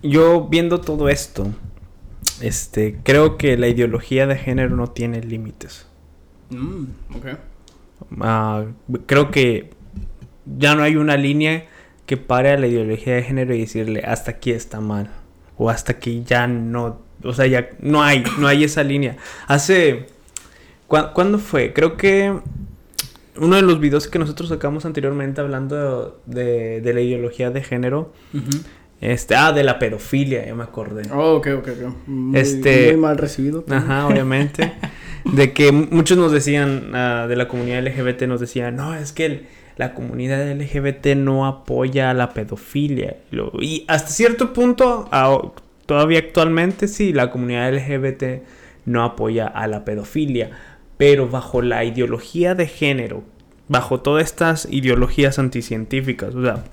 Yo 0.03 0.49
viendo 0.49 0.81
todo 0.81 1.09
esto, 1.09 1.49
este, 2.41 2.99
creo 3.03 3.37
que 3.37 3.57
la 3.57 3.69
ideología 3.69 4.27
de 4.27 4.37
género 4.37 4.77
no 4.77 4.89
tiene 4.89 5.21
límites. 5.21 5.87
Mm, 6.51 6.85
ah, 8.21 8.65
creo 9.07 9.31
que 9.31 9.71
ya 10.59 10.75
no 10.75 10.83
hay 10.83 10.97
una 10.97 11.17
línea 11.17 11.67
que 12.11 12.17
pare 12.17 12.51
a 12.51 12.59
la 12.59 12.67
ideología 12.67 13.15
de 13.15 13.23
género 13.23 13.55
y 13.55 13.61
decirle 13.61 14.03
hasta 14.05 14.33
aquí 14.33 14.51
está 14.51 14.81
mal 14.81 15.13
o 15.57 15.71
hasta 15.71 15.93
aquí 15.93 16.25
ya 16.27 16.49
no, 16.49 17.03
o 17.23 17.33
sea, 17.33 17.47
ya 17.47 17.71
no 17.79 18.03
hay, 18.03 18.25
no 18.41 18.49
hay 18.49 18.65
esa 18.65 18.83
línea. 18.83 19.17
Hace, 19.47 20.07
¿cuándo 20.89 21.39
fue? 21.39 21.73
Creo 21.73 21.97
que 21.97 22.37
uno 23.37 23.55
de 23.55 23.63
los 23.63 23.79
videos 23.79 24.09
que 24.09 24.19
nosotros 24.19 24.49
sacamos 24.49 24.85
anteriormente 24.87 25.41
hablando 25.41 26.21
de, 26.27 26.81
de 26.81 26.95
la 26.95 27.01
ideología 27.01 27.53
de 27.53 27.63
género, 27.63 28.13
este, 29.01 29.37
ah, 29.37 29.53
de 29.53 29.63
la 29.63 29.79
pedofilia, 29.79 30.45
ya 30.45 30.55
me 30.57 30.65
acordé. 30.65 31.03
Oh, 31.13 31.37
ok, 31.37 31.47
ok, 31.59 31.69
Muy, 32.09 32.41
este, 32.41 32.91
muy 32.91 33.03
mal 33.03 33.19
recibido. 33.19 33.65
Ajá, 33.71 34.09
obviamente. 34.09 34.73
de 35.25 35.53
que 35.53 35.71
muchos 35.71 36.19
nos 36.19 36.33
decían, 36.33 36.93
uh, 36.93 37.29
de 37.29 37.37
la 37.37 37.47
comunidad 37.47 37.87
LGBT 37.87 38.23
nos 38.23 38.41
decían, 38.41 38.75
no, 38.75 38.97
es 38.97 39.13
que 39.13 39.27
el 39.27 39.47
la 39.77 39.95
comunidad 39.95 40.51
LGBT 40.53 41.17
no 41.17 41.47
apoya 41.47 42.13
la 42.15 42.35
pedofilia. 42.35 43.17
Y 43.61 43.85
hasta 43.89 44.11
cierto 44.11 44.53
punto, 44.53 45.09
todavía 45.87 46.19
actualmente 46.19 46.89
sí, 46.89 47.13
la 47.13 47.31
comunidad 47.31 47.75
LGBT 47.75 48.43
no 48.85 49.05
apoya 49.05 49.47
a 49.47 49.67
la 49.67 49.85
pedofilia. 49.85 50.51
Pero 50.97 51.29
bajo 51.29 51.63
la 51.63 51.85
ideología 51.85 52.55
de 52.55 52.67
género, 52.67 53.25
bajo 53.69 54.01
todas 54.01 54.25
estas 54.25 54.69
ideologías 54.71 55.39
anticientíficas, 55.39 56.35
o 56.35 56.43
sea, 56.43 56.65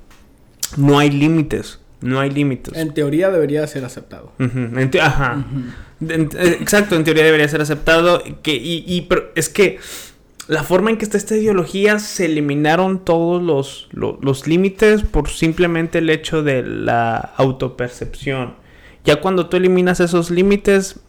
no 0.75 0.99
hay 0.99 1.11
límites. 1.11 1.79
No 2.01 2.19
hay 2.19 2.29
límites. 2.29 2.77
En 2.77 2.93
teoría 2.93 3.31
debería 3.31 3.65
ser 3.65 3.85
aceptado. 3.85 4.31
Ajá. 5.01 5.45
Exacto, 5.99 6.95
en 6.95 7.03
teoría 7.03 7.23
debería 7.23 7.47
ser 7.47 7.61
aceptado. 7.61 8.21
Que, 8.43 8.53
y, 8.53 8.83
y 8.85 9.07
es 9.35 9.49
que 9.49 9.79
la 10.47 10.63
forma 10.63 10.89
en 10.89 10.97
que 10.97 11.03
está 11.05 11.17
esta 11.17 11.35
ideología 11.35 11.99
se 11.99 12.25
eliminaron 12.25 13.03
todos 13.03 13.43
los, 13.43 13.89
los, 13.91 14.47
límites 14.47 15.03
por 15.03 15.29
simplemente 15.29 15.97
el 15.97 16.09
hecho 16.09 16.41
de 16.41 16.63
la 16.63 17.17
autopercepción. 17.17 18.55
Ya 19.03 19.17
cuando 19.17 19.47
tú 19.47 19.57
eliminas 19.57 19.99
esos 19.99 20.31
límites, 20.31 21.01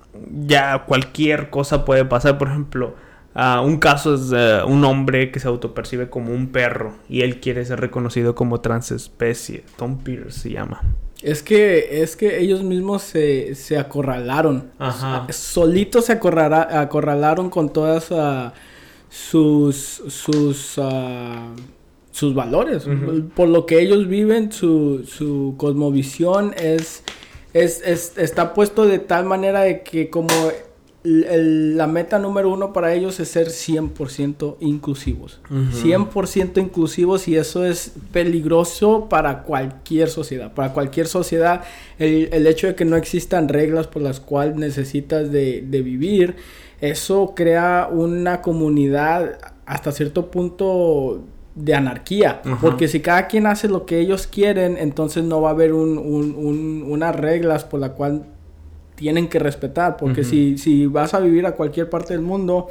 ya 0.46 0.84
cualquier 0.86 1.50
cosa 1.50 1.84
puede 1.84 2.04
pasar. 2.04 2.36
Por 2.36 2.48
ejemplo, 2.48 2.96
un 3.34 3.78
caso 3.78 4.14
es 4.14 4.64
un 4.66 4.84
hombre 4.84 5.30
que 5.30 5.38
se 5.38 5.46
autopercibe 5.46 6.10
como 6.10 6.32
un 6.32 6.48
perro 6.48 6.94
y 7.08 7.20
él 7.20 7.38
quiere 7.38 7.64
ser 7.64 7.80
reconocido 7.80 8.34
como 8.34 8.60
transespecie. 8.60 9.64
Tom 9.76 9.98
Peters 9.98 10.34
se 10.34 10.50
llama. 10.50 10.82
Es 11.22 11.42
que, 11.42 12.02
es 12.02 12.16
que 12.16 12.40
ellos 12.40 12.62
mismos 12.62 13.02
se, 13.02 13.54
se 13.54 13.78
acorralaron. 13.78 14.70
Ajá. 14.78 15.26
Solitos 15.30 16.06
se 16.06 16.12
acorralaron 16.12 17.50
con 17.50 17.72
todas... 17.72 18.10
Uh, 18.10 18.50
sus, 19.10 20.02
sus, 20.08 20.74
ah, 20.78 21.48
sus 22.10 22.34
valores. 22.34 22.86
Por 23.34 23.48
lo 23.48 23.66
que 23.66 23.80
ellos 23.80 24.08
viven, 24.08 24.52
su, 24.52 25.04
su 25.06 25.54
cosmovisión 25.56 26.54
es, 26.56 27.02
es, 27.52 27.82
está 28.16 28.54
puesto 28.54 28.86
de 28.86 28.98
tal 28.98 29.24
manera 29.24 29.62
de 29.62 29.82
que 29.82 30.10
como 30.10 30.28
la 31.04 31.86
meta 31.86 32.18
número 32.18 32.50
uno 32.50 32.72
para 32.72 32.92
ellos 32.92 33.20
es 33.20 33.28
ser 33.28 33.48
100% 33.48 34.56
inclusivos. 34.60 35.40
100% 35.48 36.60
inclusivos 36.60 37.28
y 37.28 37.36
eso 37.36 37.64
es 37.64 37.92
peligroso 38.12 39.06
para 39.08 39.44
cualquier 39.44 40.08
sociedad. 40.08 40.52
Para 40.52 40.72
cualquier 40.72 41.06
sociedad, 41.06 41.62
el, 41.98 42.28
el 42.32 42.46
hecho 42.46 42.66
de 42.66 42.74
que 42.74 42.84
no 42.84 42.96
existan 42.96 43.48
reglas 43.48 43.86
por 43.86 44.02
las 44.02 44.20
cuales 44.20 44.56
necesitas 44.56 45.30
de, 45.30 45.62
de 45.62 45.82
vivir 45.82 46.36
eso 46.80 47.32
crea 47.34 47.88
una 47.90 48.40
comunidad 48.40 49.38
hasta 49.66 49.92
cierto 49.92 50.30
punto 50.30 51.22
de 51.54 51.74
anarquía. 51.74 52.40
Porque 52.60 52.88
si 52.88 53.00
cada 53.00 53.26
quien 53.26 53.46
hace 53.46 53.68
lo 53.68 53.84
que 53.84 53.98
ellos 53.98 54.26
quieren, 54.26 54.76
entonces 54.78 55.24
no 55.24 55.40
va 55.40 55.50
a 55.50 55.52
haber 55.52 55.72
un, 55.72 55.98
un, 55.98 56.84
unas 56.86 57.14
reglas 57.16 57.64
por 57.64 57.80
la 57.80 57.92
cual 57.92 58.24
tienen 58.94 59.28
que 59.28 59.38
respetar. 59.38 59.96
Porque 59.96 60.24
si, 60.24 60.56
si 60.56 60.86
vas 60.86 61.14
a 61.14 61.20
vivir 61.20 61.46
a 61.46 61.52
cualquier 61.52 61.90
parte 61.90 62.14
del 62.14 62.22
mundo, 62.22 62.68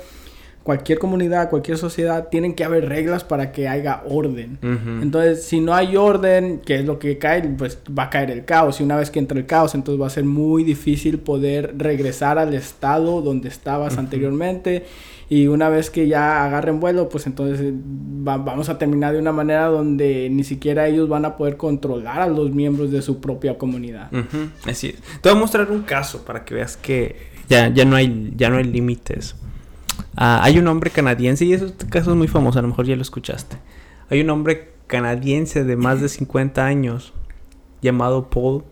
cualquier 0.67 0.99
comunidad, 0.99 1.49
cualquier 1.49 1.77
sociedad, 1.77 2.27
tienen 2.27 2.53
que 2.53 2.65
haber 2.65 2.89
reglas 2.89 3.23
para 3.23 3.53
que 3.53 3.69
haya 3.69 4.03
orden. 4.05 4.57
Entonces, 5.01 5.45
si 5.45 5.61
no 5.61 5.73
hay 5.73 5.95
orden, 5.95 6.59
que 6.59 6.75
es 6.75 6.83
lo 6.83 6.99
que 6.99 7.17
cae, 7.17 7.41
pues 7.57 7.79
va 7.97 8.03
a 8.03 8.09
caer 8.09 8.31
el 8.31 8.43
caos. 8.43 8.81
Y 8.81 8.83
una 8.83 8.97
vez 8.97 9.09
que 9.09 9.19
entra 9.19 9.39
el 9.39 9.45
caos, 9.45 9.75
entonces 9.75 10.01
va 10.01 10.07
a 10.07 10.09
ser 10.09 10.25
muy 10.25 10.65
difícil 10.65 11.19
poder 11.19 11.75
regresar 11.77 12.37
al 12.37 12.53
estado 12.53 13.21
donde 13.21 13.47
estabas 13.47 13.97
anteriormente. 13.97 14.83
Y 15.29 15.47
una 15.47 15.69
vez 15.69 15.89
que 15.89 16.09
ya 16.09 16.43
agarren 16.43 16.81
vuelo, 16.81 17.07
pues 17.07 17.27
entonces 17.27 17.73
vamos 17.73 18.67
a 18.67 18.77
terminar 18.77 19.13
de 19.13 19.19
una 19.19 19.31
manera 19.31 19.67
donde 19.67 20.27
ni 20.29 20.43
siquiera 20.43 20.85
ellos 20.89 21.07
van 21.07 21.23
a 21.23 21.37
poder 21.37 21.55
controlar 21.55 22.19
a 22.19 22.27
los 22.27 22.51
miembros 22.51 22.91
de 22.91 23.01
su 23.01 23.21
propia 23.21 23.57
comunidad. 23.57 24.11
Así 24.65 24.87
es. 24.87 24.95
Te 25.21 25.29
voy 25.29 25.37
a 25.37 25.39
mostrar 25.39 25.71
un 25.71 25.83
caso 25.83 26.25
para 26.25 26.43
que 26.43 26.55
veas 26.55 26.75
que 26.75 27.15
ya, 27.47 27.69
ya 27.69 27.85
no 27.85 27.95
hay, 27.95 28.33
ya 28.35 28.49
no 28.49 28.57
hay 28.57 28.65
límites. 28.65 29.33
Ah, 30.15 30.39
hay 30.43 30.57
un 30.57 30.67
hombre 30.67 30.89
canadiense, 30.89 31.45
y 31.45 31.53
este 31.53 31.87
caso 31.87 32.11
es 32.11 32.17
muy 32.17 32.27
famoso, 32.27 32.59
a 32.59 32.61
lo 32.61 32.67
mejor 32.67 32.85
ya 32.85 32.95
lo 32.95 33.01
escuchaste. 33.01 33.57
Hay 34.09 34.21
un 34.21 34.29
hombre 34.29 34.73
canadiense 34.87 35.63
de 35.63 35.75
más 35.75 36.01
de 36.01 36.09
50 36.09 36.65
años 36.65 37.13
llamado 37.81 38.29
Paul 38.29 38.63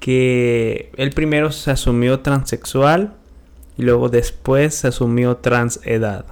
que 0.00 0.90
él 0.96 1.10
primero 1.10 1.52
se 1.52 1.70
asumió 1.70 2.20
transexual 2.20 3.14
y 3.76 3.82
luego 3.82 4.08
después 4.08 4.74
se 4.74 4.88
asumió 4.88 5.36
transedad. 5.36 6.26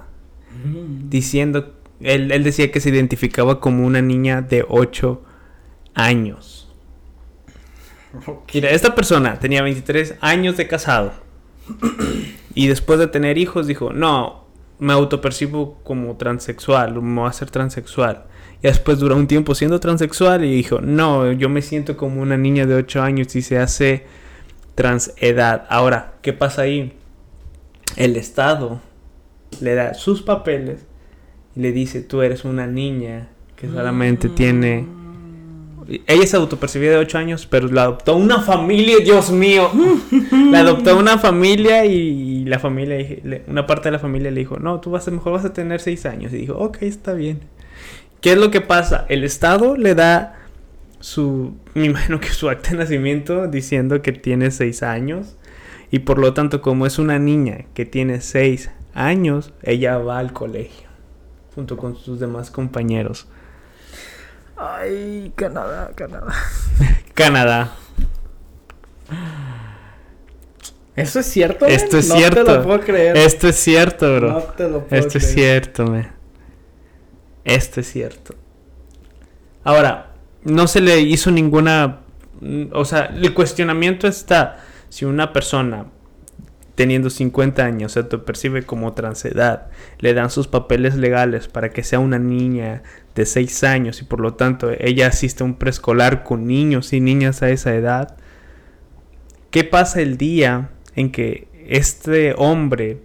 Mm. 0.63 1.09
Diciendo, 1.09 1.73
él, 2.01 2.31
él, 2.31 2.43
decía 2.43 2.71
que 2.71 2.79
se 2.79 2.89
identificaba 2.89 3.59
como 3.59 3.85
una 3.85 4.01
niña 4.01 4.41
de 4.41 4.65
8 4.67 5.21
años. 5.93 6.67
Mira, 8.53 8.71
esta 8.71 8.95
persona 8.95 9.39
tenía 9.39 9.61
23 9.61 10.15
años 10.19 10.57
de 10.57 10.67
casado. 10.67 11.13
Y 12.53 12.67
después 12.67 12.99
de 12.99 13.07
tener 13.07 13.37
hijos 13.37 13.67
dijo, 13.67 13.93
no, 13.93 14.45
me 14.79 14.93
autopercibo 14.93 15.77
como 15.83 16.15
transexual, 16.17 16.99
me 17.01 17.21
voy 17.21 17.29
a 17.29 17.33
ser 17.33 17.49
transexual. 17.51 18.25
Y 18.61 18.67
después 18.67 18.99
duró 18.99 19.15
un 19.15 19.27
tiempo 19.27 19.55
siendo 19.55 19.79
transexual 19.79 20.43
y 20.43 20.53
dijo, 20.53 20.81
no, 20.81 21.31
yo 21.31 21.49
me 21.49 21.61
siento 21.61 21.95
como 21.95 22.21
una 22.21 22.37
niña 22.37 22.65
de 22.65 22.75
8 22.75 23.01
años 23.01 23.35
y 23.35 23.41
se 23.41 23.57
hace 23.57 24.05
transedad. 24.75 25.65
Ahora, 25.69 26.13
¿qué 26.21 26.33
pasa 26.33 26.63
ahí? 26.63 26.93
El 27.95 28.15
Estado 28.15 28.81
le 29.61 29.75
da 29.75 29.93
sus 29.93 30.21
papeles 30.21 30.85
y 31.55 31.61
le 31.61 31.71
dice, 31.71 32.01
tú 32.01 32.21
eres 32.21 32.45
una 32.45 32.67
niña 32.67 33.29
que 33.55 33.67
solamente 33.67 34.29
tiene... 34.29 34.98
Ella 36.05 36.27
se 36.27 36.37
autopercibía 36.37 36.91
de 36.91 36.97
8 36.97 37.17
años, 37.17 37.47
pero 37.47 37.67
la 37.67 37.83
adoptó 37.83 38.15
una 38.15 38.41
familia, 38.41 38.97
Dios 39.03 39.31
mío. 39.31 39.71
la 40.51 40.59
adoptó 40.59 40.97
una 40.97 41.17
familia 41.17 41.85
y 41.85 42.45
la 42.45 42.59
familia, 42.59 42.97
una 43.47 43.65
parte 43.65 43.89
de 43.89 43.93
la 43.93 43.99
familia 43.99 44.29
le 44.29 44.39
dijo, 44.39 44.59
no, 44.59 44.79
tú 44.79 44.91
vas 44.91 45.07
a, 45.07 45.11
mejor 45.11 45.33
vas 45.33 45.45
a 45.45 45.53
tener 45.53 45.79
6 45.79 46.05
años. 46.05 46.33
Y 46.33 46.37
dijo, 46.37 46.53
ok, 46.57 46.77
está 46.81 47.13
bien. 47.13 47.39
¿Qué 48.21 48.33
es 48.33 48.37
lo 48.37 48.51
que 48.51 48.61
pasa? 48.61 49.05
El 49.09 49.23
Estado 49.23 49.77
le 49.77 49.95
da 49.95 50.35
su, 50.99 51.53
me 51.73 51.85
imagino 51.85 52.19
que 52.19 52.29
su 52.29 52.49
acta 52.49 52.71
de 52.71 52.77
nacimiento 52.77 53.47
diciendo 53.47 54.01
que 54.01 54.11
tiene 54.11 54.51
6 54.51 54.83
años. 54.83 55.37
Y 55.91 55.99
por 55.99 56.19
lo 56.19 56.33
tanto, 56.33 56.61
como 56.61 56.85
es 56.85 56.99
una 56.99 57.17
niña 57.17 57.65
que 57.73 57.85
tiene 57.85 58.21
6 58.21 58.69
años, 58.93 59.53
ella 59.63 59.97
va 59.97 60.19
al 60.19 60.33
colegio 60.33 60.89
junto 61.55 61.77
con 61.77 61.95
sus 61.95 62.19
demás 62.19 62.51
compañeros. 62.51 63.27
Ay, 64.59 65.31
Canadá, 65.35 65.91
Canadá. 65.95 66.33
Canadá. 67.13 67.71
¿Eso 70.97 71.21
es 71.21 71.27
cierto? 71.27 71.65
Esto 71.65 71.97
es 71.97 72.11
cierto. 72.11 72.39
No 72.39 72.45
te 72.45 72.53
lo 72.57 72.63
puedo 72.63 72.81
creer. 72.81 73.15
Esto 73.15 73.47
es 73.47 73.55
cierto, 73.55 74.15
bro. 74.17 74.31
No 74.33 74.39
te 74.41 74.69
lo 74.69 74.85
puedo 74.85 75.01
Esto 75.01 75.17
es 75.17 75.33
cierto, 75.33 75.87
me. 75.87 76.09
Esto 77.45 77.79
es 77.79 77.89
cierto. 77.89 78.35
Ahora, 79.63 80.11
no 80.43 80.67
se 80.67 80.81
le 80.81 80.99
hizo 80.99 81.31
ninguna. 81.31 82.01
O 82.73 82.83
sea, 82.83 83.05
el 83.05 83.33
cuestionamiento 83.33 84.07
está. 84.07 84.57
Si 84.89 85.05
una 85.05 85.31
persona 85.31 85.85
teniendo 86.75 87.09
50 87.09 87.63
años 87.63 87.91
se 87.91 88.03
percibe 88.03 88.63
como 88.63 88.93
transedad, 88.93 89.67
le 89.99 90.13
dan 90.13 90.29
sus 90.29 90.47
papeles 90.47 90.95
legales 90.95 91.47
para 91.47 91.69
que 91.71 91.83
sea 91.83 91.99
una 91.99 92.19
niña 92.19 92.83
de 93.19 93.25
6 93.25 93.63
años 93.65 94.01
y 94.01 94.05
por 94.05 94.21
lo 94.21 94.33
tanto 94.35 94.71
ella 94.71 95.07
asiste 95.07 95.43
a 95.43 95.45
un 95.45 95.55
preescolar 95.55 96.23
con 96.23 96.47
niños 96.47 96.93
y 96.93 97.01
niñas 97.01 97.43
a 97.43 97.49
esa 97.49 97.75
edad, 97.75 98.15
¿qué 99.51 99.65
pasa 99.65 100.01
el 100.01 100.17
día 100.17 100.69
en 100.95 101.11
que 101.11 101.47
este 101.67 102.33
hombre, 102.37 103.01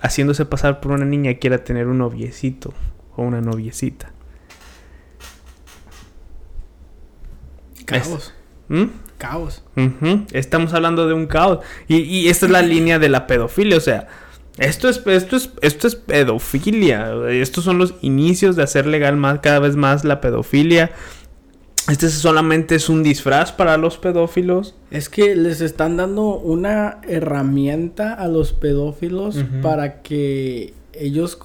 haciéndose 0.00 0.44
pasar 0.44 0.80
por 0.80 0.92
una 0.92 1.06
niña, 1.06 1.34
quiera 1.34 1.64
tener 1.64 1.86
un 1.86 1.98
noviecito 1.98 2.74
o 3.16 3.22
una 3.22 3.40
noviecita? 3.40 4.12
Caos. 7.86 8.34
¿Mm? 8.68 8.84
caos. 9.18 9.62
Estamos 10.32 10.74
hablando 10.74 11.06
de 11.06 11.14
un 11.14 11.26
caos. 11.26 11.60
Y, 11.88 12.28
esta 12.28 12.44
es 12.46 12.52
la 12.52 12.60
línea 12.60 12.98
de 12.98 13.08
la 13.08 13.26
pedofilia. 13.26 13.78
O 13.78 13.80
sea, 13.80 14.06
esto 14.58 14.88
es, 14.88 15.02
esto 15.06 15.36
es, 15.36 15.50
esto 15.62 15.86
es 15.86 15.96
pedofilia. 15.96 17.12
Estos 17.30 17.64
son 17.64 17.78
los 17.78 17.94
inicios 18.02 18.56
de 18.56 18.62
hacer 18.62 18.86
legal 18.86 19.16
más, 19.16 19.40
cada 19.40 19.58
vez 19.58 19.76
más 19.76 20.04
la 20.04 20.20
pedofilia. 20.20 20.92
Este 21.90 22.08
solamente 22.08 22.76
es 22.76 22.88
un 22.88 23.02
disfraz 23.02 23.52
para 23.52 23.76
los 23.76 23.98
pedófilos. 23.98 24.74
Es 24.90 25.08
que 25.08 25.34
les 25.34 25.60
están 25.60 25.96
dando 25.96 26.36
una 26.38 27.00
herramienta 27.06 28.14
a 28.14 28.28
los 28.28 28.52
pedófilos 28.52 29.44
para 29.60 30.00
que 30.02 30.72
ellos 30.94 31.36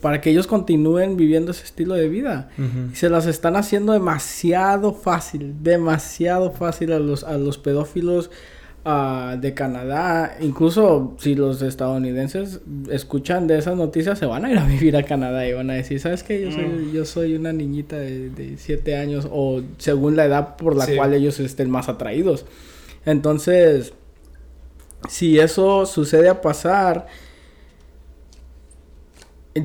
para 0.00 0.20
que 0.20 0.30
ellos 0.30 0.46
continúen 0.46 1.16
viviendo 1.16 1.50
ese 1.50 1.64
estilo 1.64 1.94
de 1.94 2.08
vida. 2.08 2.50
Y 2.92 2.94
se 2.94 3.08
las 3.08 3.26
están 3.26 3.56
haciendo 3.56 3.94
demasiado 3.94 4.92
fácil, 4.92 5.54
demasiado 5.62 6.52
fácil 6.52 6.92
a 6.92 6.98
los, 6.98 7.24
a 7.24 7.36
los 7.38 7.58
pedófilos 7.58 8.30
uh, 8.84 9.38
de 9.38 9.54
Canadá. 9.54 10.36
Incluso 10.40 11.14
si 11.18 11.34
los 11.34 11.62
estadounidenses 11.62 12.60
escuchan 12.90 13.46
de 13.46 13.58
esas 13.58 13.76
noticias, 13.76 14.18
se 14.18 14.26
van 14.26 14.44
a 14.44 14.50
ir 14.50 14.58
a 14.58 14.66
vivir 14.68 14.96
a 14.96 15.02
Canadá 15.02 15.46
y 15.46 15.52
van 15.52 15.70
a 15.70 15.74
decir, 15.74 16.00
¿sabes 16.00 16.22
qué? 16.22 16.40
Yo 16.40 16.52
soy, 16.52 16.64
mm. 16.64 16.92
yo 16.92 17.04
soy 17.04 17.34
una 17.34 17.52
niñita 17.52 17.96
de, 17.98 18.54
siete 18.56 18.96
años 18.96 19.28
o 19.30 19.62
según 19.78 20.16
la 20.16 20.24
edad 20.24 20.56
por 20.56 20.76
la 20.76 20.86
cual 20.86 21.14
ellos 21.14 21.40
estén 21.40 21.70
más 21.70 21.88
atraídos. 21.88 22.46
Entonces, 23.06 23.92
si 25.08 25.38
eso 25.38 25.86
sucede 25.86 26.28
a 26.28 26.40
pasar 26.40 27.06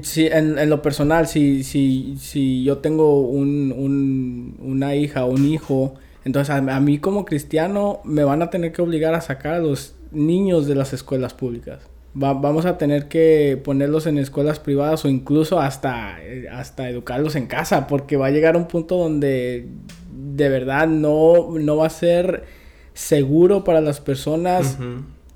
Sí, 0.03 0.27
en, 0.27 0.60
en, 0.60 0.69
lo 0.69 0.84
personal, 0.84 1.25
si, 1.25 1.63
si, 1.63 2.15
si 2.19 2.63
yo 2.63 2.77
tengo 2.77 3.21
un, 3.21 3.73
un, 3.75 4.55
una 4.60 4.93
hija 4.95 5.25
o 5.25 5.32
un 5.32 5.47
hijo, 5.47 5.95
entonces 6.25 6.53
a, 6.53 6.79
mí 6.79 6.99
como 6.99 7.25
cristiano 7.25 8.01
me 8.03 8.23
van 8.23 8.41
a 8.41 8.49
tener 8.49 8.71
que 8.71 8.82
obligar 8.82 9.13
a 9.13 9.21
sacar 9.21 9.53
a 9.53 9.60
los 9.60 9.95
niños 10.12 10.67
de 10.67 10.75
las 10.75 10.93
escuelas 10.93 11.34
públicas. 11.34 11.79
vamos 12.13 12.65
a 12.65 12.77
tener 12.77 13.08
que 13.08 13.60
ponerlos 13.63 14.08
en 14.08 14.17
escuelas 14.17 14.60
privadas 14.60 15.05
o 15.05 15.10
incluso 15.10 15.60
hasta, 15.60 16.17
hasta 16.51 16.89
educarlos 16.89 17.36
en 17.36 17.47
casa, 17.47 17.88
porque 17.88 18.17
va 18.17 18.27
a 18.27 18.32
llegar 18.32 18.58
un 18.58 18.67
punto 18.67 18.97
donde 18.97 19.67
de 20.12 20.49
verdad 20.49 20.88
no, 20.88 21.58
no 21.60 21.77
va 21.77 21.88
a 21.88 21.89
ser 21.89 22.43
seguro 22.93 23.63
para 23.63 23.79
las 23.79 24.01
personas 24.01 24.77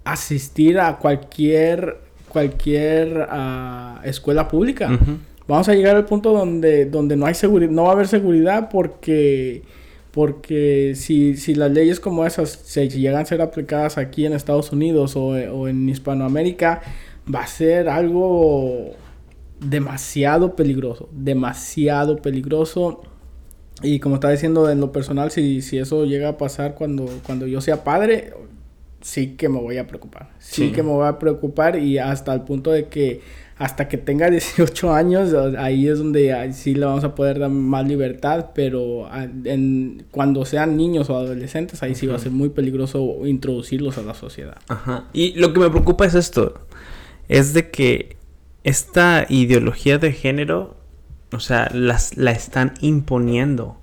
asistir 0.04 0.80
a 0.80 0.98
cualquier 0.98 2.04
cualquier 2.34 3.28
ah, 3.30 4.02
escuela 4.04 4.48
pública. 4.48 5.00
Vamos 5.48 5.69
a 5.69 5.76
llegar 5.76 5.96
al 5.96 6.06
punto 6.06 6.34
donde, 6.34 6.86
donde 6.86 7.15
no 7.15 7.26
hay 7.26 7.36
seguridad, 7.36 7.72
no 7.72 7.84
va 7.84 7.89
a 7.89 7.91
haber 7.93 8.08
seguridad 8.08 8.69
porque, 8.69 9.62
porque 10.13 10.93
si, 10.95 11.36
si 11.38 11.56
las 11.56 11.71
leyes 11.71 11.99
como 11.99 12.23
esas 12.23 12.52
se 12.52 12.88
llegan 12.88 13.23
a 13.23 13.26
ser 13.26 13.41
aplicadas 13.41 13.97
aquí 13.97 14.28
en 14.28 14.34
Estados 14.34 14.71
Unidos 14.71 15.15
o, 15.15 15.30
o 15.30 15.67
en 15.67 15.89
Hispanoamérica, 15.89 16.84
va 17.34 17.41
a 17.41 17.47
ser 17.47 17.89
algo 17.89 18.91
demasiado 19.60 20.56
peligroso, 20.56 21.10
demasiado 21.12 22.17
peligroso. 22.17 23.02
Y 23.82 23.99
como 23.99 24.15
está 24.15 24.30
diciendo, 24.30 24.69
en 24.69 24.80
lo 24.80 24.91
personal, 24.91 25.32
si, 25.32 25.63
si 25.63 25.80
eso 25.80 26.06
llega 26.06 26.30
a 26.30 26.38
pasar 26.38 26.76
cuando, 26.76 27.08
cuando 27.26 27.47
yo 27.47 27.60
sea 27.60 27.84
padre, 27.84 28.34
sí 29.02 29.36
que 29.36 29.49
me 29.49 29.60
voy 29.60 29.78
a 29.78 29.88
preocupar. 29.88 30.30
Sí, 30.38 30.71
que 30.71 30.84
me 30.84 30.89
voy 30.89 31.08
a 31.08 31.17
preocupar 31.17 31.78
y 31.80 31.97
hasta 31.97 32.36
el 32.36 32.41
punto 32.41 32.69
de 32.69 32.86
que 32.86 33.21
hasta 33.58 33.88
que 33.88 33.98
tenga 33.98 34.30
18 34.32 34.94
años, 34.94 35.34
ahí 35.58 35.88
es 35.88 36.00
donde 36.00 36.52
sí 36.54 36.76
le 36.76 36.86
vamos 36.86 37.04
a 37.04 37.16
poder 37.16 37.39
dar 37.39 37.50
más 37.50 37.88
libertad, 37.88 38.48
pero 38.54 39.10
en, 39.46 40.06
cuando 40.12 40.46
sean 40.46 40.78
niños 40.78 41.10
o 41.10 41.18
adolescentes, 41.18 41.84
ahí 41.84 41.96
sí 41.96 42.08
va 42.08 42.16
a 42.16 42.20
ser 42.20 42.32
muy 42.32 42.50
peligroso 42.50 43.26
introducirlos 43.26 43.98
a 43.98 44.02
la 44.02 44.13
sociedad. 44.13 44.58
Ajá. 44.68 45.06
Y 45.13 45.34
lo 45.34 45.54
que 45.54 45.60
me 45.60 45.70
preocupa 45.70 46.06
es 46.06 46.16
esto, 46.16 46.66
es 47.30 47.54
de 47.54 47.70
que 47.70 48.18
esta 48.63 49.26
ideología 49.30 49.98
de 49.98 50.12
género, 50.12 50.76
o 51.32 51.39
sea, 51.39 51.70
las, 51.74 52.18
la 52.18 52.32
están 52.32 52.74
imponiendo. 52.82 53.78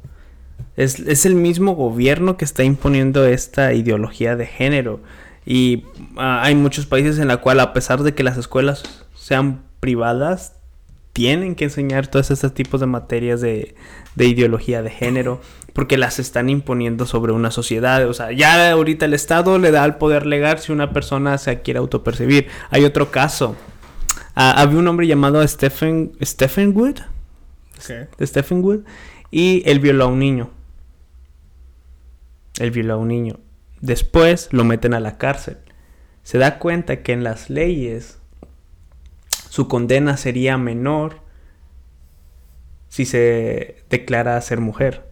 Es, 0.77 1.27
el 1.27 1.35
mismo 1.35 1.75
gobierno 1.75 2.37
que 2.37 2.45
está 2.45 2.65
imponiendo 2.65 3.27
esta 3.27 3.75
ideología 3.75 4.37
de 4.37 4.47
género. 4.47 5.01
Y 5.45 5.85
ah, 6.17 6.41
hay 6.43 6.55
muchos 6.55 6.87
países 6.87 7.19
en 7.19 7.29
la 7.29 7.39
cual 7.39 7.61
a 7.61 7.73
pesar 7.73 8.03
de 8.03 8.15
que 8.15 8.23
las 8.23 8.39
escuelas 8.39 9.07
sean 9.21 9.63
privadas, 9.81 10.55
tienen 11.13 11.55
que 11.55 11.65
enseñar 11.65 12.07
todos 12.07 12.31
estos 12.31 12.55
tipos 12.55 12.81
de 12.81 12.87
materias 12.87 13.43
de, 13.43 13.75
ideología 14.17 14.83
de 14.83 14.89
género 14.89 15.43
porque 15.75 15.99
las 15.99 16.19
están 16.19 16.49
imponiendo 16.49 17.05
sobre 17.05 17.33
una 17.33 17.51
sociedad. 17.51 18.09
O 18.09 18.15
sea, 18.15 18.33
ya 18.33 18.71
ahorita 18.71 19.05
el 19.05 19.13
Estado 19.13 19.59
le 19.59 19.73
da 19.73 19.85
el 19.85 19.97
poder 19.97 20.25
legal 20.25 20.59
si 20.59 20.73
una 20.73 20.95
persona 20.95 21.37
se 21.37 21.61
quiere 21.61 21.79
autopercibir. 21.79 22.49
Hay 22.71 22.85
otro 22.85 23.11
caso. 23.11 23.57
Ah, 24.35 24.53
había 24.57 24.79
un 24.79 24.89
hombre 24.89 25.07
llamado 25.07 25.47
Stephen, 25.47 26.13
Stephen 26.23 26.75
Wood. 26.75 27.01
Stephen 28.23 28.65
Wood. 28.65 28.81
Y 29.31 29.63
él 29.67 29.81
violó 29.81 30.05
a 30.05 30.09
un 30.09 30.19
niño. 30.19 30.51
Él 32.59 32.71
violó 32.71 32.95
a 32.95 32.97
un 32.97 33.09
niño. 33.09 33.39
Después 33.83 34.49
lo 34.51 34.65
meten 34.65 34.95
a 34.95 35.01
la 35.01 35.19
cárcel. 35.19 35.59
Se 36.23 36.39
da 36.39 36.59
cuenta 36.59 37.03
que 37.03 37.13
en 37.13 37.23
las 37.23 37.51
leyes 37.51 38.20
su 39.51 39.67
condena 39.67 40.17
sería 40.17 40.57
menor 40.59 41.17
si 42.89 43.05
se 43.05 43.83
declara 43.91 44.41
ser 44.43 44.61
mujer. 44.61 45.11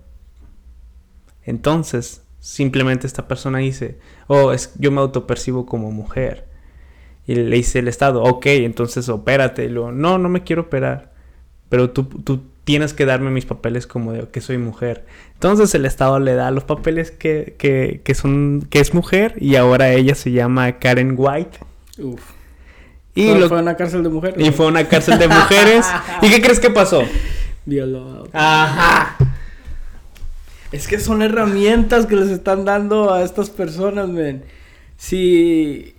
Entonces, 1.42 2.22
simplemente 2.38 3.08
esta 3.08 3.26
persona 3.26 3.58
dice, 3.58 3.98
oh, 4.28 4.52
es, 4.52 4.74
yo 4.78 4.92
me 4.92 5.00
autopercibo 5.00 5.66
como 5.66 5.90
mujer. 5.90 6.46
Y 7.26 7.34
le 7.34 7.56
dice 7.56 7.80
el 7.80 7.88
Estado, 7.88 8.22
ok, 8.22 8.46
entonces 8.46 9.08
opérate. 9.08 9.64
Y 9.64 9.70
luego, 9.70 9.90
no, 9.90 10.18
no 10.18 10.28
me 10.28 10.44
quiero 10.44 10.62
operar. 10.62 11.12
Pero 11.68 11.90
tú, 11.90 12.04
tú 12.04 12.42
tienes 12.62 12.94
que 12.94 13.06
darme 13.06 13.30
mis 13.30 13.44
papeles 13.44 13.88
como 13.88 14.12
de 14.12 14.28
que 14.28 14.40
soy 14.40 14.58
mujer. 14.58 15.04
Entonces 15.34 15.74
el 15.74 15.84
Estado 15.84 16.20
le 16.20 16.34
da 16.34 16.52
los 16.52 16.62
papeles 16.62 17.10
que, 17.10 17.56
que, 17.58 18.14
son, 18.14 18.68
que 18.70 18.78
es 18.78 18.94
mujer 18.94 19.34
y 19.40 19.56
ahora 19.56 19.90
ella 19.90 20.14
se 20.14 20.30
llama 20.30 20.78
Karen 20.78 21.14
White. 21.16 21.58
Uf. 21.98 22.37
Y 23.18 23.28
fue, 23.30 23.48
fue 23.48 23.60
una 23.60 23.76
cárcel 23.76 24.02
de 24.02 24.08
mujeres. 24.08 24.46
Y 24.46 24.50
fue 24.52 24.66
una 24.66 24.84
cárcel 24.86 25.18
de 25.18 25.28
mujeres. 25.28 25.86
¿Y 26.22 26.30
qué 26.30 26.40
crees 26.40 26.60
que 26.60 26.70
pasó? 26.70 27.02
Violó. 27.64 28.28
Ajá. 28.32 29.16
Es 30.70 30.86
que 30.86 31.00
son 31.00 31.22
herramientas 31.22 32.06
que 32.06 32.14
les 32.14 32.28
están 32.28 32.64
dando 32.64 33.12
a 33.12 33.22
estas 33.22 33.50
personas, 33.50 34.08
men. 34.08 34.44
Si. 34.96 35.94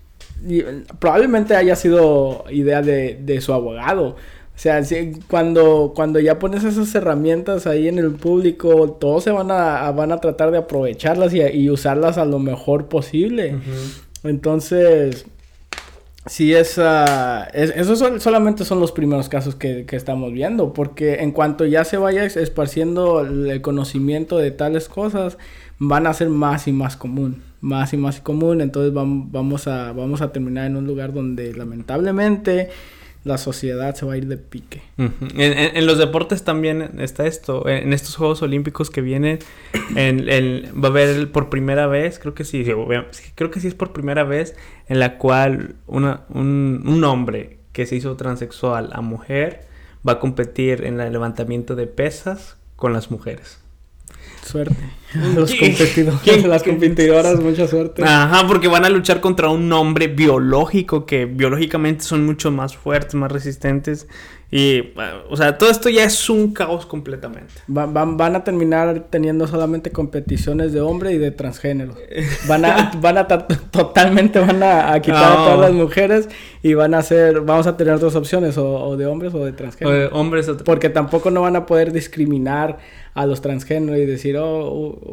Probablemente 1.00 1.56
haya 1.56 1.76
sido 1.76 2.46
idea 2.50 2.82
de, 2.82 3.20
de 3.22 3.42
su 3.42 3.54
abogado. 3.54 4.16
O 4.60 4.62
sea, 4.62 4.82
cuando, 5.30 5.94
cuando 5.96 6.20
ya 6.20 6.38
pones 6.38 6.66
esas 6.66 6.94
herramientas 6.94 7.66
ahí 7.66 7.88
en 7.88 7.98
el 7.98 8.12
público, 8.12 8.98
todos 9.00 9.24
se 9.24 9.32
van 9.32 9.52
a, 9.52 9.90
van 9.92 10.12
a 10.12 10.18
tratar 10.18 10.52
de 10.52 10.58
aprovecharlas 10.58 11.34
y, 11.34 11.70
usarlas 11.70 12.18
a 12.18 12.26
lo 12.26 12.40
mejor 12.40 12.88
posible. 12.88 13.56
Entonces, 14.24 15.26
sí, 16.26 16.54
es, 16.54 16.80
esos 17.54 18.22
solamente 18.22 18.66
son 18.66 18.80
los 18.80 18.92
primeros 18.92 19.30
casos 19.30 19.56
que, 19.56 19.86
que, 19.86 19.96
estamos 19.96 20.32
viendo, 20.34 20.74
porque 20.74 21.16
en 21.16 21.32
cuanto 21.32 21.66
ya 21.66 21.84
se 21.84 21.98
vaya 21.98 22.24
esparciendo 22.24 23.22
el 23.22 23.62
conocimiento 23.62 24.38
de 24.38 24.52
tales 24.52 24.90
cosas, 24.90 25.38
van 25.80 26.08
a 26.08 26.14
ser 26.14 26.30
más 26.30 26.68
y 26.68 26.74
más 26.74 26.98
común, 26.98 27.42
más 27.62 27.94
y 27.94 27.98
más 27.98 28.20
común, 28.20 28.62
entonces 28.62 28.94
vamos, 28.94 29.68
a, 29.68 29.94
vamos 29.94 30.22
a 30.22 30.32
terminar 30.32 30.68
en 30.68 30.76
un 30.76 30.86
lugar 30.86 31.14
donde 31.14 31.54
lamentablemente 31.54 32.70
la 33.24 33.38
sociedad 33.38 33.96
se 33.96 34.06
va 34.06 34.14
a 34.14 34.18
ir 34.18 34.28
de 34.28 34.38
pique. 34.38 34.82
en, 34.98 35.86
los 35.86 35.98
deportes 35.98 36.44
también 36.44 37.00
está 37.00 37.28
esto. 37.28 37.68
En 37.68 37.94
estos 37.94 38.16
Juegos 38.16 38.42
Olímpicos 38.42 38.90
que 38.90 39.02
vienen, 39.02 39.40
en, 39.96 40.72
va 40.82 40.88
a 40.88 40.92
haber 40.92 41.32
por 41.32 41.50
primera 41.50 41.88
vez, 41.88 42.20
creo 42.20 42.34
que 42.34 42.46
sí, 42.46 42.66
creo 43.36 43.52
que 43.52 43.60
sí 43.60 43.68
es 43.68 43.76
por 43.76 43.92
primera 43.92 44.24
vez, 44.24 44.56
en 44.88 45.00
la 45.00 45.18
cual 45.18 45.76
un, 45.88 46.06
un 46.30 47.04
hombre 47.04 47.60
que 47.74 47.86
se 47.86 47.96
hizo 47.96 48.16
transexual 48.16 48.90
a 48.94 49.02
mujer 49.02 49.68
va 50.08 50.14
a 50.14 50.20
competir 50.20 50.86
en 50.86 51.00
el 51.00 51.12
levantamiento 51.12 51.76
de 51.76 51.88
pesas 51.88 52.58
con 52.76 52.94
las 52.94 53.12
mujeres. 53.12 53.60
Suerte. 54.50 54.76
Los 55.36 55.54
competidores, 55.54 56.46
las 56.46 56.64
competidoras, 56.64 57.40
mucha 57.40 57.68
suerte. 57.68 58.04
Ajá, 58.04 58.48
porque 58.48 58.68
van 58.68 58.84
a 58.84 58.90
luchar 58.90 59.22
contra 59.22 59.50
un 59.50 59.72
hombre 59.74 60.08
biológico 60.08 61.06
que 61.06 61.26
biológicamente 61.26 62.04
son 62.04 62.26
mucho 62.26 62.50
más 62.50 62.76
fuertes, 62.76 63.14
más 63.14 63.32
resistentes. 63.32 64.08
Y, 64.52 64.94
o 65.30 65.38
sea, 65.38 65.60
todo 65.60 65.70
esto 65.70 65.90
ya 65.90 66.04
es 66.04 66.28
un 66.28 66.54
caos 66.54 66.88
completamente. 66.88 67.54
van, 67.68 68.36
a 68.36 68.44
terminar 68.44 69.06
teniendo 69.12 69.46
solamente 69.46 69.92
competiciones 69.92 70.74
de 70.74 70.82
hombre 70.82 71.14
y 71.14 71.20
de 71.20 71.30
transgénero. 71.30 71.96
Van 72.48 72.66
a, 72.66 72.92
van 73.00 73.20
a 73.20 73.28
totalmente 73.28 74.40
van 74.40 74.64
a, 74.64 75.00
quitar 75.02 75.34
a 75.34 75.36
todas 75.36 75.60
las 75.60 75.72
mujeres 75.74 76.30
y 76.64 76.74
van 76.74 76.96
a 76.96 77.00
hacer, 77.00 77.42
vamos 77.42 77.68
a 77.68 77.78
tener 77.78 78.00
dos 78.00 78.16
opciones, 78.16 78.58
o, 78.58 78.98
de 78.98 79.06
hombres 79.06 79.36
o 79.36 79.46
de 79.46 79.52
transgénero. 79.52 79.96
O 79.96 80.00
de 80.00 80.08
hombres 80.08 80.50
Porque 80.66 80.90
tampoco 80.90 81.30
no 81.30 81.42
van 81.42 81.56
a 81.56 81.68
poder 81.68 81.92
discriminar 81.92 82.80
a 83.14 83.28
los 83.28 83.42
transgéneros 83.42 84.00
y 84.00 84.06
decir, 84.06 84.36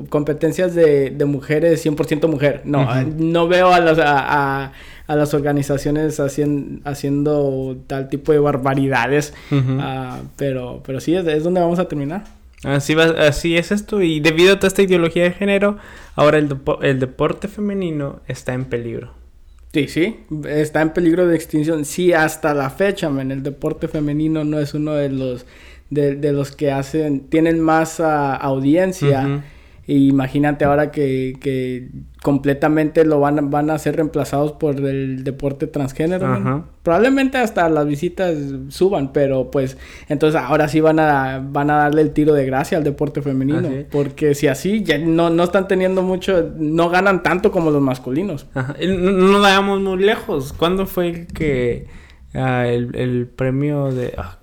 competencias 0.09 0.75
de, 0.75 1.11
de 1.11 1.25
mujeres 1.25 1.85
100% 1.85 2.29
mujer. 2.29 2.63
No, 2.65 2.89
no 3.05 3.49
veo 3.49 3.73
a, 3.73 3.81
las 3.81 3.99
a, 3.99 4.73
a, 5.07 5.17
las 5.17 5.35
organizaciones 5.35 6.21
haciendo, 6.21 6.81
haciendo 6.89 7.77
tal 7.87 8.09
tipo 8.09 8.33
de 8.33 8.39
barbaridades, 8.39 9.35
uh, 9.51 10.27
pero, 10.37 10.83
pero 10.85 11.01
sí, 11.01 11.15
es, 11.15 11.27
es, 11.27 11.45
donde 11.45 11.61
vamos 11.61 11.79
a 11.79 11.89
terminar. 11.89 12.25
Así, 12.65 12.95
va, 12.95 13.05
así 13.05 13.57
es 13.57 13.71
esto 13.71 14.03
y 14.03 14.21
debido 14.21 14.55
a 14.55 14.57
toda 14.57 14.69
esta 14.69 14.83
ideología 14.83 15.25
de 15.25 15.33
género, 15.33 15.79
ahora 16.15 16.39
el, 16.39 16.57
el 16.83 17.01
deporte 17.01 17.49
femenino 17.49 18.21
está 18.27 18.55
en 18.55 18.65
peligro. 18.65 19.13
Sí, 19.73 19.89
sí, 19.89 20.21
está 20.49 20.81
en 20.81 20.95
peligro 20.95 21.27
de 21.27 21.37
extinción. 21.37 21.85
Sí, 21.85 22.15
hasta 22.15 22.55
la 22.55 22.71
fecha, 22.71 23.11
men, 23.11 23.31
el 23.31 23.43
deporte 23.43 23.89
femenino 23.89 24.43
no 24.43 24.59
es 24.59 24.73
uno 24.73 24.95
de 24.95 25.11
los 25.11 25.45
de, 25.91 26.17
de 26.17 26.33
los 26.33 26.53
que 26.53 26.73
hacen, 26.73 27.21
tienen 27.29 27.61
más 27.61 28.01
ah, 28.01 28.35
audiencia. 28.35 29.45
imagínate 29.87 30.65
ahora 30.65 30.91
que, 30.91 31.37
que, 31.41 31.89
completamente 32.27 33.05
lo 33.05 33.21
van, 33.21 33.51
van 33.51 33.71
a 33.71 33.79
ser 33.79 33.95
reemplazados 33.95 34.51
por 34.51 34.75
el 34.85 35.23
deporte 35.23 35.69
transgénero. 35.69 36.65
Probablemente 36.83 37.39
hasta 37.39 37.69
las 37.69 37.87
visitas 37.87 38.35
suban, 38.69 39.13
pero 39.13 39.53
pues 39.53 39.79
entonces 40.09 40.41
ahora 40.41 40.67
sí 40.67 40.81
van 40.81 40.99
a, 40.99 41.41
van 41.41 41.71
a 41.71 41.77
darle 41.77 42.03
el 42.03 42.11
tiro 42.11 42.35
de 42.35 42.45
gracia 42.45 42.79
al 42.79 42.83
deporte 42.83 43.23
femenino. 43.23 43.69
Porque 43.93 44.35
si 44.35 44.49
así 44.49 44.83
ya 44.83 44.99
no, 44.99 45.31
no 45.31 45.45
están 45.45 45.69
teniendo 45.69 46.03
mucho, 46.03 46.51
no 46.57 46.89
ganan 46.89 47.23
tanto 47.23 47.53
como 47.53 47.71
los 47.71 47.81
masculinos. 47.81 48.49
No, 48.57 48.65
nos 49.13 49.41
vayamos 49.41 49.81
muy 49.81 49.99
lejos. 49.99 50.53
¿Cuándo 50.53 50.87
fue 50.87 51.11
el 51.11 51.27
que 51.29 51.87
ah, 52.35 52.67
el, 52.67 53.29
premio 53.29 53.93
de... 53.93 54.15
Ah, 54.19 54.39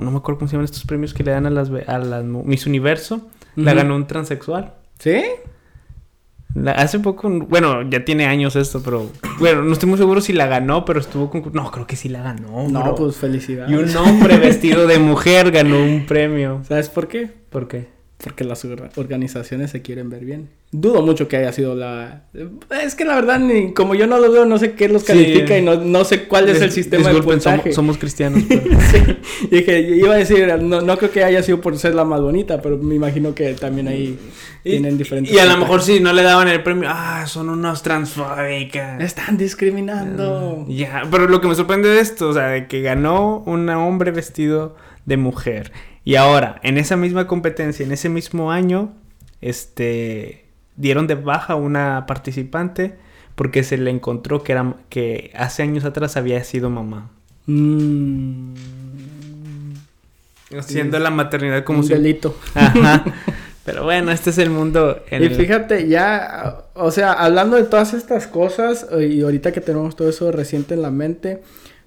no 0.00 0.10
me 0.10 0.18
acuerdo 0.18 0.38
cómo 0.38 0.48
se 0.48 0.52
llaman 0.52 0.64
estos 0.64 0.84
premios 0.84 1.14
que 1.14 1.22
le 1.22 1.30
dan 1.30 1.46
a 1.46 1.50
las, 1.50 1.70
a 1.86 1.98
las 1.98 2.24
Miss 2.24 2.66
Universo, 2.66 3.28
la 3.56 3.74
ganó 3.74 3.96
un 3.96 4.06
transexual. 4.06 4.74
¿Sí? 4.98 5.22
hace 6.76 7.00
poco, 7.00 7.28
bueno, 7.28 7.82
ya 7.82 8.04
tiene 8.04 8.26
años 8.26 8.54
esto, 8.56 8.80
pero 8.82 9.10
bueno, 9.38 9.62
no 9.62 9.72
estoy 9.72 9.88
muy 9.88 9.98
seguro 9.98 10.20
si 10.20 10.32
la 10.32 10.46
ganó, 10.46 10.84
pero 10.84 11.00
estuvo 11.00 11.30
con... 11.30 11.42
No, 11.52 11.70
creo 11.70 11.86
que 11.86 11.96
sí 11.96 12.08
la 12.08 12.22
ganó. 12.22 12.68
No, 12.68 12.94
pues 12.94 13.16
felicidades. 13.16 13.72
Y 13.72 13.74
un 13.74 13.96
hombre 13.96 14.38
vestido 14.38 14.86
de 14.86 14.98
mujer 14.98 15.50
ganó 15.50 15.82
un 15.82 16.06
premio. 16.08 16.62
¿Sabes 16.68 16.88
por 16.88 17.08
qué? 17.08 17.28
¿Por 17.50 17.66
qué? 17.66 17.93
Porque 18.24 18.42
las 18.42 18.66
organizaciones 18.96 19.70
se 19.70 19.82
quieren 19.82 20.08
ver 20.08 20.24
bien. 20.24 20.48
Dudo 20.72 21.02
mucho 21.02 21.28
que 21.28 21.36
haya 21.36 21.52
sido 21.52 21.74
la... 21.74 22.22
Es 22.82 22.94
que 22.94 23.04
la 23.04 23.16
verdad, 23.16 23.38
ni, 23.38 23.74
como 23.74 23.94
yo 23.94 24.06
no 24.06 24.18
lo 24.18 24.32
veo, 24.32 24.46
no 24.46 24.56
sé 24.56 24.72
qué 24.72 24.88
los 24.88 25.04
califica 25.04 25.58
y 25.58 25.62
no, 25.62 25.76
no, 25.76 26.04
sé 26.06 26.24
cuál 26.24 26.48
es 26.48 26.62
el 26.62 26.72
sistema 26.72 27.12
de 27.12 27.22
puntaje. 27.22 27.72
Somos, 27.74 27.98
cristianos. 27.98 28.42
sí. 28.48 29.16
Y 29.50 29.56
dije, 29.56 29.78
iba 29.80 30.14
a 30.14 30.16
decir, 30.16 30.48
no, 30.62 30.80
no, 30.80 30.96
creo 30.96 31.10
que 31.10 31.22
haya 31.22 31.42
sido 31.42 31.60
por 31.60 31.76
ser 31.76 31.94
la 31.94 32.06
más 32.06 32.22
bonita, 32.22 32.62
pero 32.62 32.78
me 32.78 32.94
imagino 32.94 33.34
que 33.34 33.52
también 33.52 33.88
ahí 33.88 34.18
tienen 34.62 34.96
diferentes... 34.96 35.34
Y 35.34 35.38
a 35.38 35.44
lo 35.44 35.58
mejor 35.58 35.82
sí, 35.82 36.00
no 36.00 36.14
le 36.14 36.22
daban 36.22 36.48
el 36.48 36.62
premio. 36.62 36.88
Ah, 36.90 37.26
son 37.26 37.50
unos 37.50 37.82
transfóbicas. 37.82 39.02
Están 39.02 39.36
discriminando. 39.36 40.64
Ah, 40.66 40.72
ya, 40.72 41.02
pero 41.10 41.28
lo 41.28 41.42
que 41.42 41.48
me 41.48 41.54
sorprende 41.54 41.90
de 41.90 42.00
esto, 42.00 42.30
o 42.30 42.32
sea, 42.32 42.48
de 42.48 42.68
que 42.68 42.80
ganó 42.80 43.42
un 43.44 43.68
hombre 43.68 44.12
vestido 44.12 44.76
de 45.04 45.18
mujer. 45.18 45.72
Y 46.04 46.16
ahora, 46.16 46.60
en 46.62 46.78
esa 46.78 46.96
misma 46.96 47.26
competencia, 47.26 47.84
en 47.84 47.92
ese 47.92 48.08
mismo 48.08 48.52
año, 48.52 48.92
este, 49.40 50.44
dieron 50.76 51.06
de 51.06 51.14
baja 51.14 51.54
a 51.54 51.56
una 51.56 52.04
participante 52.06 52.96
porque 53.34 53.64
se 53.64 53.78
le 53.78 53.90
encontró 53.90 54.42
que, 54.42 54.52
era, 54.52 54.76
que 54.88 55.32
hace 55.34 55.62
años 55.62 55.84
atrás 55.84 56.16
había 56.16 56.42
sido 56.44 56.70
mamá. 56.70 57.10
Mm. 57.46 58.54
Haciendo 60.56 60.98
la 60.98 61.10
maternidad 61.10 61.64
como 61.64 61.80
un 61.80 61.88
delito. 61.88 62.36
Ajá. 62.54 63.04
Pero 63.64 63.84
bueno, 63.84 64.12
este 64.12 64.28
es 64.30 64.38
el 64.38 64.50
mundo. 64.50 65.02
y 65.10 65.28
fíjate, 65.30 65.88
ya, 65.88 66.66
o 66.74 66.90
sea, 66.90 67.12
hablando 67.12 67.56
de 67.56 67.64
todas 67.64 67.94
estas 67.94 68.26
cosas, 68.26 68.86
y 69.00 69.22
ahorita 69.22 69.52
que 69.52 69.62
tenemos 69.62 69.96
todo 69.96 70.10
eso 70.10 70.30
reciente 70.30 70.74
en 70.74 70.82
la 70.82 70.90
mente, 70.90 71.42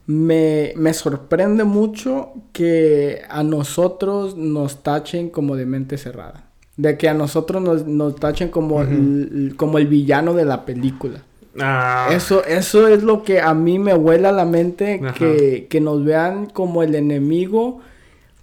me, 0.07 0.73
me, 0.77 0.93
sorprende 0.93 1.65
mucho 1.65 2.33
que 2.53 3.21
a 3.29 3.43
nosotros 3.43 4.37
nos 4.37 4.81
tachen 4.81 5.29
como 5.29 5.57
de 5.57 5.65
mente 5.65 5.97
cerrada. 5.97 6.45
De 6.77 6.97
que 6.97 7.09
a 7.09 7.13
nosotros 7.13 7.61
nos, 7.61 7.85
nos 7.85 8.15
tachen 8.15 8.49
como, 8.49 8.81
el, 8.81 9.55
como 9.57 9.77
el 9.77 9.87
villano 9.87 10.33
de 10.33 10.45
la 10.45 10.63
película. 10.65 11.23
Ah. 11.59 12.09
Eso, 12.11 12.45
eso 12.45 12.87
es 12.87 13.03
lo 13.03 13.23
que 13.23 13.41
a 13.41 13.53
mí 13.53 13.79
me 13.79 13.95
vuela 13.95 14.31
la 14.31 14.45
mente, 14.45 15.01
que, 15.17 15.67
que 15.69 15.81
nos 15.81 16.05
vean 16.05 16.45
como 16.45 16.83
el 16.83 16.95
enemigo 16.95 17.81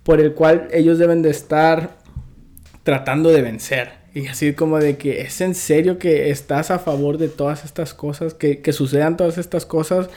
por 0.03 0.21
el 0.21 0.35
cual 0.35 0.69
ellos 0.71 0.99
deben 0.99 1.23
de 1.23 1.31
estar 1.31 1.97
tratando 2.83 3.31
de 3.31 3.41
vencer. 3.41 4.05
Y 4.15 4.27
así 4.27 4.53
como 4.53 4.79
de 4.79 4.97
que 4.97 5.23
es 5.23 5.41
en 5.41 5.55
serio 5.55 5.99
que 5.99 6.31
estás 6.31 6.71
a 6.71 6.79
favor 6.79 7.19
de 7.19 7.29
todas 7.29 7.65
estas 7.65 7.95
cosas, 7.95 8.35
que, 8.35 8.61
que 8.61 8.73
sucedan 8.73 9.17
todas 9.17 9.39
estas 9.39 9.65
cosas 9.65 10.09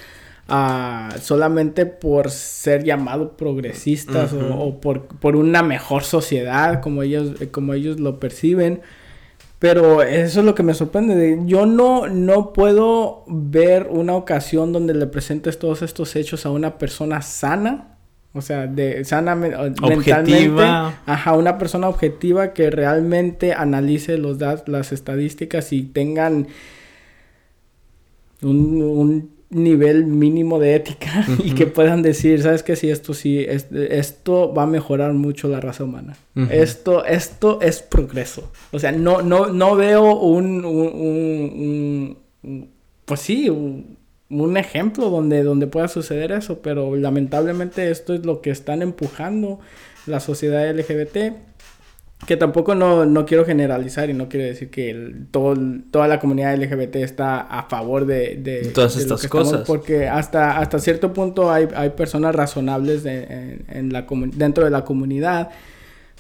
solamente 0.48 1.86
por 1.86 2.32
ser 2.32 2.84
llamados 2.84 3.32
progresistas 3.38 4.34
o, 4.34 4.80
por, 4.80 5.36
una 5.36 5.62
mejor 5.62 6.04
sociedad 6.04 6.82
como 6.82 7.04
ellos, 7.04 7.36
como 7.52 7.74
ellos 7.74 8.00
lo 8.00 8.20
perciben. 8.20 8.82
Pero 9.60 10.04
eso 10.04 10.40
es 10.42 10.46
lo 10.46 10.54
que 10.54 10.64
me 10.64 10.76
sorprende. 10.76 11.40
Yo 11.46 11.66
no, 11.66 12.08
no 12.08 12.54
puedo 12.54 13.24
ver 13.28 13.88
una 13.90 14.16
ocasión 14.16 14.72
donde 14.72 14.94
le 14.94 15.08
presentes 15.08 15.58
todos 15.58 15.82
estos 15.82 16.16
hechos 16.16 16.46
a 16.46 16.52
una 16.52 16.78
persona 16.78 17.22
sana. 17.22 17.96
O 18.34 18.42
sea, 18.42 18.68
de 18.68 19.04
sana 19.04 19.36
objetiva. 19.82 21.02
Ajá, 21.08 21.34
una 21.34 21.58
persona 21.58 21.90
objetiva 21.90 22.54
que 22.54 22.70
realmente 22.70 23.54
analice 23.54 24.20
los 24.20 24.38
las 24.68 24.92
estadísticas 24.92 25.74
y 25.74 25.82
tengan 25.82 26.48
un 28.44 29.37
nivel 29.50 30.06
mínimo 30.06 30.60
de 30.60 30.76
ética 30.76 31.26
y 31.44 31.52
que 31.52 31.68
puedan 31.68 32.02
decir, 32.02 32.42
sabes 32.42 32.64
que 32.64 32.76
si 32.76 32.90
esto 32.90 33.14
sí, 33.14 33.46
esto 33.48 34.54
va 34.54 34.64
a 34.64 34.68
mejorar 34.68 35.14
mucho 35.14 35.48
la 35.48 35.60
raza 35.60 35.84
humana. 35.84 36.18
Esto, 36.52 37.04
esto 37.06 37.60
es 37.62 37.82
progreso. 37.82 38.52
O 38.72 38.80
sea, 38.80 38.92
no, 38.92 39.22
no, 39.22 39.48
no 39.48 39.76
veo 39.76 40.20
un, 40.20 40.64
un, 40.66 42.18
un, 42.44 42.70
pues 43.06 43.20
sí, 43.22 43.50
un 43.50 44.58
ejemplo 44.58 45.10
donde, 45.10 45.42
donde 45.44 45.68
pueda 45.68 45.88
suceder 45.88 46.32
eso, 46.32 46.60
pero 46.60 46.96
lamentablemente 46.96 47.90
esto 47.90 48.14
es 48.14 48.26
lo 48.26 48.42
que 48.42 48.52
están 48.52 48.82
empujando 48.82 49.60
la 50.06 50.20
sociedad 50.20 50.70
LGBT. 50.70 51.36
Que 52.26 52.36
tampoco 52.36 52.74
no, 52.76 53.06
no 53.06 53.26
quiero 53.26 53.46
generalizar 53.46 54.10
y 54.10 54.14
no 54.14 54.28
quiero 54.28 54.46
decir 54.48 54.70
que 54.70 54.90
el, 54.90 55.28
todo, 55.32 55.56
toda 55.92 56.08
la 56.08 56.20
comunidad 56.20 56.56
LGBT 56.58 56.96
está 56.98 57.40
a 57.42 57.70
favor 57.70 58.06
de, 58.06 58.36
de 58.38 58.66
todas 58.74 58.96
de 58.96 59.04
estas 59.04 59.24
estamos, 59.24 59.50
cosas. 59.50 59.68
porque 59.68 60.08
hasta, 60.08 60.58
hasta 60.58 60.80
cierto 60.80 61.14
punto 61.14 61.52
hay, 61.52 61.68
hay 61.76 61.92
personas 61.92 62.36
razonables 62.36 63.04
de- 63.04 63.24
en, 63.24 63.66
en 63.70 63.94
la 63.94 64.08
comu- 64.08 64.32
dentro 64.34 64.64
de 64.66 64.72
la 64.72 64.84
comunidad. 64.84 65.50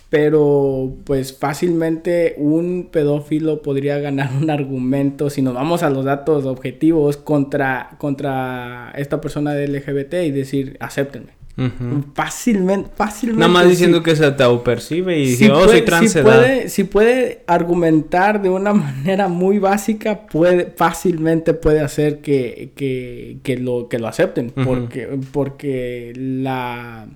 Pero 0.09 0.93
pues 1.03 1.37
fácilmente 1.37 2.35
un 2.37 2.87
pedófilo 2.89 3.61
podría 3.61 3.97
ganar 3.99 4.29
un 4.41 4.49
argumento, 4.49 5.29
si 5.29 5.41
nos 5.41 5.53
vamos 5.53 5.83
a 5.83 5.89
los 5.89 6.05
datos 6.05 6.45
objetivos, 6.45 7.17
contra, 7.17 7.95
contra 7.97 8.93
esta 8.95 9.19
persona 9.19 9.53
de 9.53 9.67
LGBT 9.67 10.13
y 10.25 10.31
decir, 10.31 10.77
acéptenme. 10.79 11.36
Ujú. 11.57 12.03
Fácilmente, 12.13 12.89
fácilmente. 12.95 13.39
Nada 13.39 13.51
más 13.51 13.63
sí. 13.63 13.69
diciendo 13.71 14.03
que 14.03 14.15
se 14.15 14.23
autopercibe 14.25 15.19
y 15.19 15.25
Si 15.25 15.31
dice, 15.31 15.51
oh, 15.51 15.55
puede- 15.55 15.67
soy 15.69 15.79
si 15.79 15.85
transedad. 15.85 16.23
puede, 16.23 16.69
si 16.69 16.83
puede 16.83 17.43
argumentar 17.47 18.41
de 18.41 18.49
una 18.49 18.73
manera 18.75 19.27
muy 19.27 19.57
básica, 19.59 20.27
puede, 20.27 20.67
fácilmente 20.75 21.53
puede 21.55 21.79
hacer 21.81 22.19
que, 22.21 22.71
que, 22.75 23.37
que 23.43 23.57
lo, 23.57 23.89
que 23.89 23.97
lo 23.99 24.07
acepten. 24.07 24.53
Ujú. 24.55 24.63
Porque, 24.65 25.07
porque 25.31 26.13
la, 26.15 27.07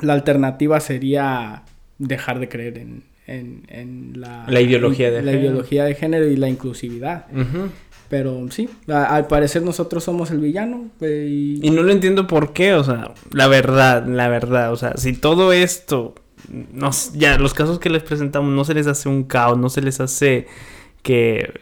la 0.00 0.12
alternativa 0.12 0.78
sería 0.80 1.62
dejar 1.98 2.38
de 2.38 2.48
creer 2.48 2.78
en, 2.78 3.02
en, 3.26 3.62
en 3.68 4.12
la, 4.20 4.44
La 4.48 4.60
ideología 4.60 5.10
de 5.10 5.22
la 5.22 5.32
género. 5.32 5.40
ideología 5.50 5.84
de 5.84 5.94
género 5.96 6.26
y 6.28 6.36
la 6.36 6.48
inclusividad. 6.48 7.26
Ujú. 7.32 7.70
Pero 8.08 8.46
sí, 8.50 8.68
al 8.88 9.26
parecer 9.26 9.62
nosotros 9.62 10.04
somos 10.04 10.30
el 10.30 10.38
villano. 10.38 10.90
y- 11.00 11.58
Y 11.66 11.70
no 11.70 11.82
lo 11.82 11.90
entiendo 11.92 12.26
por 12.26 12.52
qué, 12.52 12.74
o 12.74 12.84
sea, 12.84 13.12
la 13.32 13.48
verdad, 13.48 14.06
la 14.06 14.28
verdad, 14.28 14.72
o 14.72 14.76
sea, 14.76 14.96
si 14.96 15.12
todo 15.12 15.52
esto, 15.52 16.14
nos, 16.72 17.12
ya 17.14 17.38
los 17.38 17.52
casos 17.54 17.78
que 17.80 17.90
les 17.90 18.02
presentamos 18.04 18.52
no 18.52 18.64
se 18.64 18.74
les 18.74 18.86
hace 18.86 19.08
un 19.08 19.24
caos, 19.24 19.58
no 19.58 19.68
se 19.68 19.82
les 19.82 19.98
hace 20.00 20.46
que, 21.02 21.52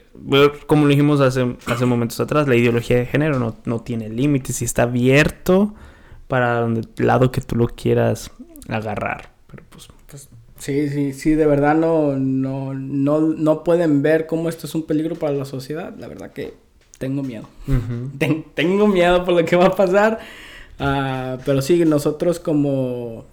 como 0.66 0.82
lo 0.84 0.88
dijimos 0.88 1.20
hace, 1.20 1.56
hace 1.66 1.86
momentos 1.86 2.20
atrás, 2.20 2.46
la 2.48 2.56
ideología 2.56 2.96
de 2.98 3.06
género 3.06 3.38
no, 3.38 3.56
no 3.64 3.80
tiene 3.80 4.08
límites 4.08 4.60
y 4.62 4.64
está 4.64 4.82
abierto 4.84 5.74
para 6.28 6.60
donde 6.60 6.82
lado 6.96 7.30
que 7.30 7.40
tú 7.40 7.56
lo 7.56 7.66
quieras 7.68 8.30
agarrar. 8.68 9.30
Pero 9.50 9.62
Pues, 9.70 9.88
sí, 10.64 10.88
sí, 10.88 11.12
sí, 11.12 11.34
de 11.34 11.46
verdad 11.46 11.74
no, 11.74 12.16
no, 12.16 12.74
no, 12.74 13.20
no 13.20 13.64
pueden 13.64 14.02
ver 14.02 14.26
cómo 14.26 14.48
esto 14.48 14.66
es 14.66 14.74
un 14.74 14.84
peligro 14.84 15.14
para 15.16 15.32
la 15.34 15.44
sociedad. 15.44 15.94
La 15.98 16.08
verdad 16.08 16.32
que 16.32 16.54
tengo 16.98 17.22
miedo. 17.22 17.48
Ten- 18.18 18.44
tengo 18.54 18.86
miedo 18.86 19.24
por 19.24 19.34
lo 19.34 19.44
que 19.44 19.56
va 19.56 19.66
a 19.66 19.76
pasar. 19.76 20.18
Ah, 20.78 21.38
pero 21.44 21.62
sí, 21.62 21.84
nosotros 21.84 22.40
como, 22.40 23.26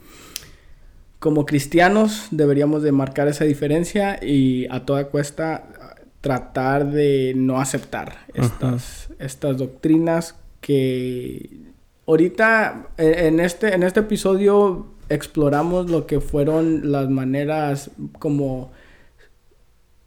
como 1.19 1.45
cristianos 1.45 2.27
deberíamos 2.31 2.83
de 2.83 2.91
marcar 2.91 3.27
esa 3.27 3.45
diferencia 3.45 4.19
y 4.23 4.67
a 4.69 4.85
toda 4.85 5.05
cuesta 5.05 5.97
tratar 6.21 6.91
de 6.91 7.33
no 7.35 7.59
aceptar 7.59 8.25
estas, 8.35 9.09
estas 9.17 9.57
doctrinas 9.57 10.35
que 10.61 11.49
ahorita 12.05 12.89
en 12.97 13.13
en 13.25 13.39
este, 13.39 13.73
en 13.73 13.81
este 13.83 14.01
episodio 14.01 14.85
exploramos 15.13 15.89
lo 15.89 16.08
que 16.08 16.21
fueron 16.21 16.91
las 16.91 17.10
maneras 17.10 17.91
como 18.19 18.71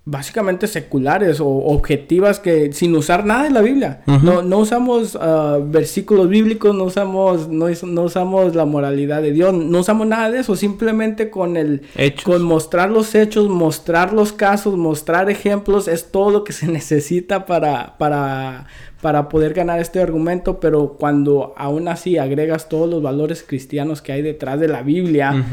básicamente 0.06 0.66
seculares 0.66 1.40
o 1.40 1.46
objetivas 1.46 2.38
que 2.38 2.74
sin 2.74 2.94
usar 2.94 3.24
nada 3.24 3.44
de 3.44 3.50
la 3.50 3.62
Biblia. 3.62 4.02
No, 4.06 4.42
no 4.42 4.58
usamos 4.58 5.16
ah, 5.18 5.58
versículos 5.64 6.28
bíblicos, 6.28 6.74
no 6.74 6.84
usamos, 6.84 7.48
no, 7.48 7.66
no 7.68 8.02
usamos 8.02 8.54
la 8.54 8.66
moralidad 8.66 9.22
de 9.22 9.32
Dios, 9.32 9.54
no 9.54 9.80
usamos 9.80 10.06
nada 10.06 10.30
de 10.30 10.40
eso, 10.40 10.56
simplemente 10.56 11.30
con 11.30 11.56
el 11.56 11.82
Hechos. 11.96 12.24
con 12.24 12.42
mostrar 12.42 12.90
los 12.90 13.14
hechos, 13.14 13.48
mostrar 13.48 14.12
los 14.12 14.32
casos, 14.32 14.76
mostrar 14.76 15.30
ejemplos, 15.30 15.88
es 15.88 16.10
todo 16.10 16.30
lo 16.30 16.44
que 16.44 16.52
se 16.52 16.66
necesita 16.70 17.46
para, 17.46 17.96
para, 17.96 18.66
para 19.00 19.30
poder 19.30 19.54
ganar 19.54 19.80
este 19.80 20.02
argumento, 20.02 20.60
pero 20.60 20.96
cuando 20.98 21.54
aún 21.56 21.88
así 21.88 22.18
agregas 22.18 22.68
todos 22.68 22.90
los 22.90 23.02
valores 23.02 23.42
cristianos 23.42 24.02
que 24.02 24.12
hay 24.12 24.20
detrás 24.20 24.60
de 24.60 24.68
la 24.68 24.82
Biblia. 24.82 25.44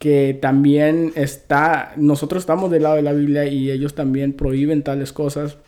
Que 0.00 0.36
también 0.40 1.12
está, 1.14 1.92
nosotros 1.96 2.42
estamos 2.42 2.70
del 2.70 2.82
lado 2.84 2.96
de 2.96 3.02
la 3.02 3.12
Biblia 3.12 3.44
y 3.46 3.70
ellos 3.70 3.94
también 3.94 4.32
prohíben 4.32 4.82
tales 4.82 5.12
cosas. 5.12 5.58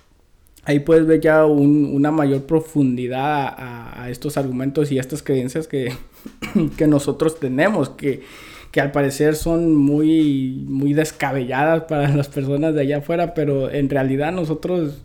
Ahí 0.65 0.79
puedes 0.81 1.07
ver 1.07 1.21
ya 1.21 1.45
un- 1.45 1.91
una 1.93 2.11
mayor 2.11 2.45
profundidad 2.45 3.47
a, 3.47 4.03
a 4.05 4.11
estos 4.11 4.37
argumentos 4.39 4.91
y 4.91 4.97
a 4.97 5.01
estas 5.03 5.23
creencias 5.23 5.69
que, 5.69 5.93
que 6.79 6.87
nosotros 6.87 7.39
tenemos, 7.41 7.91
que, 7.91 8.23
que 8.71 8.81
al 8.81 8.91
parecer 8.91 9.35
son 9.37 9.75
muy, 9.77 10.65
muy 10.67 10.95
descabelladas 10.95 11.83
para 11.83 12.09
las 12.17 12.29
personas 12.29 12.75
de 12.75 12.81
allá 12.81 12.99
afuera, 12.99 13.35
pero 13.35 13.71
en 13.71 13.91
realidad 13.91 14.33
nosotros, 14.33 15.03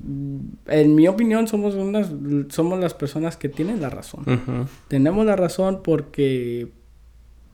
en 0.68 0.96
mi 0.96 1.06
opinión, 1.10 1.50
somos, 1.50 1.76
unas, 1.76 2.12
somos 2.48 2.80
las 2.80 2.94
personas 2.94 3.36
que 3.36 3.50
tienen 3.50 3.82
la 3.82 3.90
razón. 3.90 4.24
Tenemos 4.88 5.26
la 5.26 5.36
razón 5.36 5.82
porque... 5.84 6.70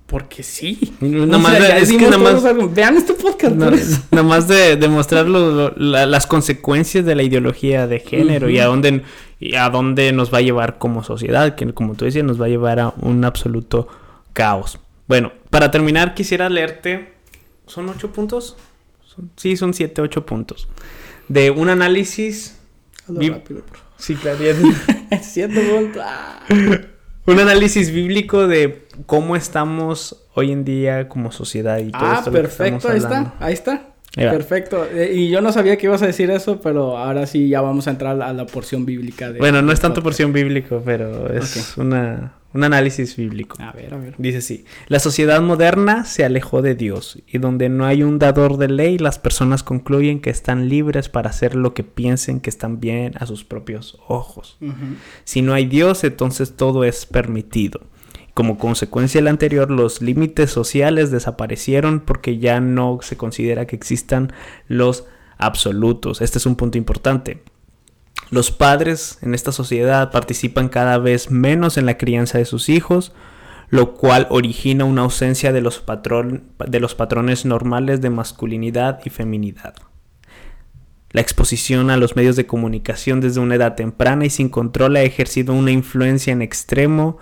Porque 0.06 0.44
sí. 0.44 0.94
Nada 1.00 1.38
más 1.39 1.52
sea, 1.54 1.62
de- 1.62 1.68
ya 1.70 1.78
es 1.78 1.92
que 1.92 1.98
nada 1.98 2.18
más-. 2.18 2.74
Vean 2.76 2.98
este 2.98 3.13
podcast. 3.13 3.56
No, 3.56 3.66
por 3.66 3.74
eso. 3.76 4.02
nada 4.12 4.24
más 4.24 4.48
de, 4.48 4.76
de 4.76 4.88
mostrar 4.88 5.28
lo- 5.28 5.52
lo- 5.52 5.74
la- 5.76 6.06
las 6.06 6.28
consecuencias 6.28 7.06
de 7.06 7.16
la 7.16 7.24
ideología 7.24 7.88
de 7.88 8.00
género 8.00 8.50
y 8.50 8.60
a 8.60 8.66
dónde 8.66 9.02
y 9.39 9.56
a 9.56 9.70
dónde 9.70 10.12
nos 10.13 10.34
va 10.34 10.38
a 10.38 10.42
llevar 10.42 10.78
como 10.78 11.04
sociedad, 11.04 11.56
que 11.56 11.74
como 11.74 11.96
tú 11.96 12.06
decías, 12.06 12.24
nos 12.26 12.39
va 12.39 12.46
a 12.46 12.50
llevar 12.50 12.80
a 12.80 12.94
un 13.02 13.26
absoluto 13.26 13.88
caos. 14.34 14.78
Bueno, 15.08 15.32
para 15.50 15.70
terminar 15.72 16.13
quisiera 16.13 16.48
leerte, 16.50 17.13
¿son 17.66 17.89
ocho 17.89 18.12
puntos? 18.12 18.56
Son- 19.06 19.32
sí, 19.36 19.58
son 19.58 19.74
siete, 19.74 20.02
ocho 20.02 20.26
puntos. 20.26 20.68
De 21.28 21.50
un 21.52 21.70
análisis... 21.70 22.58
Hazlo 23.04 23.20
Bib- 23.20 23.34
rápido. 23.34 23.62
Sí, 23.98 24.16
claro. 24.16 24.38
ya- 24.44 25.20
Siento 25.24 25.60
punto. 25.62 26.00
Ah. 26.04 26.42
un 27.26 27.39
análisis 27.39 27.92
bíblico 27.92 28.48
de 28.48 28.83
cómo 29.06 29.36
estamos 29.36 30.23
hoy 30.34 30.51
en 30.51 30.63
día 30.65 31.08
como 31.10 31.32
sociedad 31.32 31.77
y 31.79 31.91
todo 31.91 32.01
Ah, 32.03 32.15
esto 32.19 32.32
lo 32.32 32.36
que 32.38 32.41
perfecto. 32.43 32.75
estamos 32.77 32.86
Ahí 32.86 33.03
hablando. 33.06 33.29
está. 33.34 33.45
Ahí 33.45 33.53
está. 33.53 33.71
Ahí 34.15 34.25
va. 34.25 34.32
Perfecto. 34.32 34.86
Eh, 34.91 35.12
y 35.15 35.29
yo 35.29 35.41
no 35.41 35.51
sabía 35.51 35.75
que 35.77 35.88
ibas 35.88 36.03
a 36.03 36.06
decir 36.08 36.29
eso, 36.29 36.62
pero 36.62 36.97
ahora 36.97 37.25
sí 37.25 37.49
ya 37.49 37.62
vamos 37.62 37.88
a 37.88 37.91
entrar 37.91 38.21
a 38.21 38.32
la 38.34 38.45
porción 38.45 38.86
bíblica. 38.86 39.32
De, 39.32 39.39
Bueno, 39.39 39.62
no 39.63 39.71
es 39.71 39.79
del 39.79 39.89
tanto 39.89 40.03
porción 40.03 40.32
bíblico, 40.34 40.84
pero 40.86 41.34
es 41.34 41.75
una, 41.79 42.34
un 42.53 42.63
análisis 42.63 43.15
bíblico. 43.15 43.58
A 43.60 43.71
ver, 43.71 43.91
a 43.91 43.97
ver. 43.97 44.13
Dice 44.19 44.38
así, 44.38 44.65
la 44.88 44.99
sociedad 44.99 45.41
moderna 45.41 46.06
se 46.06 46.23
alejó 46.23 46.62
de 46.62 46.75
Dios 46.75 47.17
y 47.25 47.39
donde 47.39 47.69
no 47.69 47.88
hay 47.88 48.03
un 48.03 48.19
dador 48.19 48.58
de 48.58 48.67
ley, 48.67 48.99
las 48.99 49.17
personas 49.17 49.63
concluyen 49.63 50.21
que 50.21 50.29
están 50.29 50.69
libres 50.69 51.10
para 51.10 51.32
hacer 51.32 51.56
lo 51.56 51.73
que 51.73 51.84
piensen 51.84 52.39
que 52.39 52.51
están 52.51 52.79
bien 52.79 53.13
a 53.17 53.25
sus 53.25 53.43
propios 53.43 53.97
ojos. 54.08 54.60
Si 55.23 55.41
no 55.41 55.56
hay 55.56 55.65
Dios, 55.65 56.03
entonces 56.03 56.56
todo 56.56 56.84
es 56.84 57.08
permitido. 57.08 57.82
Como 58.34 58.58
consecuencia 58.58 59.19
del 59.19 59.28
anterior, 59.28 59.69
los 59.69 60.02
límites 60.02 60.50
sociales 60.50 61.12
desaparecieron 61.12 62.00
porque 62.00 62.39
ya 62.39 62.60
no 62.60 63.00
se 63.02 63.15
considera 63.15 63.67
que 63.67 63.76
existan 63.76 64.34
los 64.67 65.06
absolutos. 65.38 66.22
Este 66.22 66.39
es 66.39 66.46
un 66.46 66.56
punto 66.56 66.78
importante. 66.78 67.43
Los 68.32 68.50
padres 68.50 69.19
en 69.22 69.36
esta 69.36 69.52
sociedad 69.52 70.12
participan 70.12 70.69
cada 70.69 70.98
vez 70.98 71.30
menos 71.30 71.78
en 71.78 71.86
la 71.86 71.98
crianza 72.00 72.39
de 72.39 72.46
sus 72.46 72.69
hijos, 72.69 73.13
lo 73.69 73.93
cual 73.93 74.26
origina 74.32 74.86
una 74.86 75.04
ausencia 75.04 75.52
de 75.52 75.62
los, 75.62 75.84
de 76.67 76.80
los 76.80 76.96
patrones 76.96 77.46
normales 77.46 78.02
de 78.02 78.10
masculinidad 78.10 79.00
y 79.06 79.12
feminidad. 79.12 79.76
La 81.12 81.22
exposición 81.22 81.91
a 81.91 81.98
los 81.98 82.15
medios 82.15 82.36
de 82.36 82.48
comunicación 82.48 83.22
desde 83.22 83.39
una 83.39 83.54
edad 83.54 83.76
temprana 83.76 84.26
y 84.26 84.32
sin 84.32 84.50
control 84.50 84.96
ha 84.96 85.04
ejercido 85.04 85.54
una 85.54 85.69
influencia 85.69 86.34
en 86.34 86.41
extremo 86.41 87.19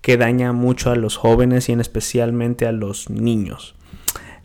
que 0.00 0.16
daña 0.16 0.52
mucho 0.52 0.90
a 0.90 0.96
los 0.96 1.16
jóvenes 1.16 1.68
y 1.68 1.72
en 1.72 1.80
especialmente 1.80 2.66
a 2.66 2.72
los 2.72 3.10
niños. 3.10 3.74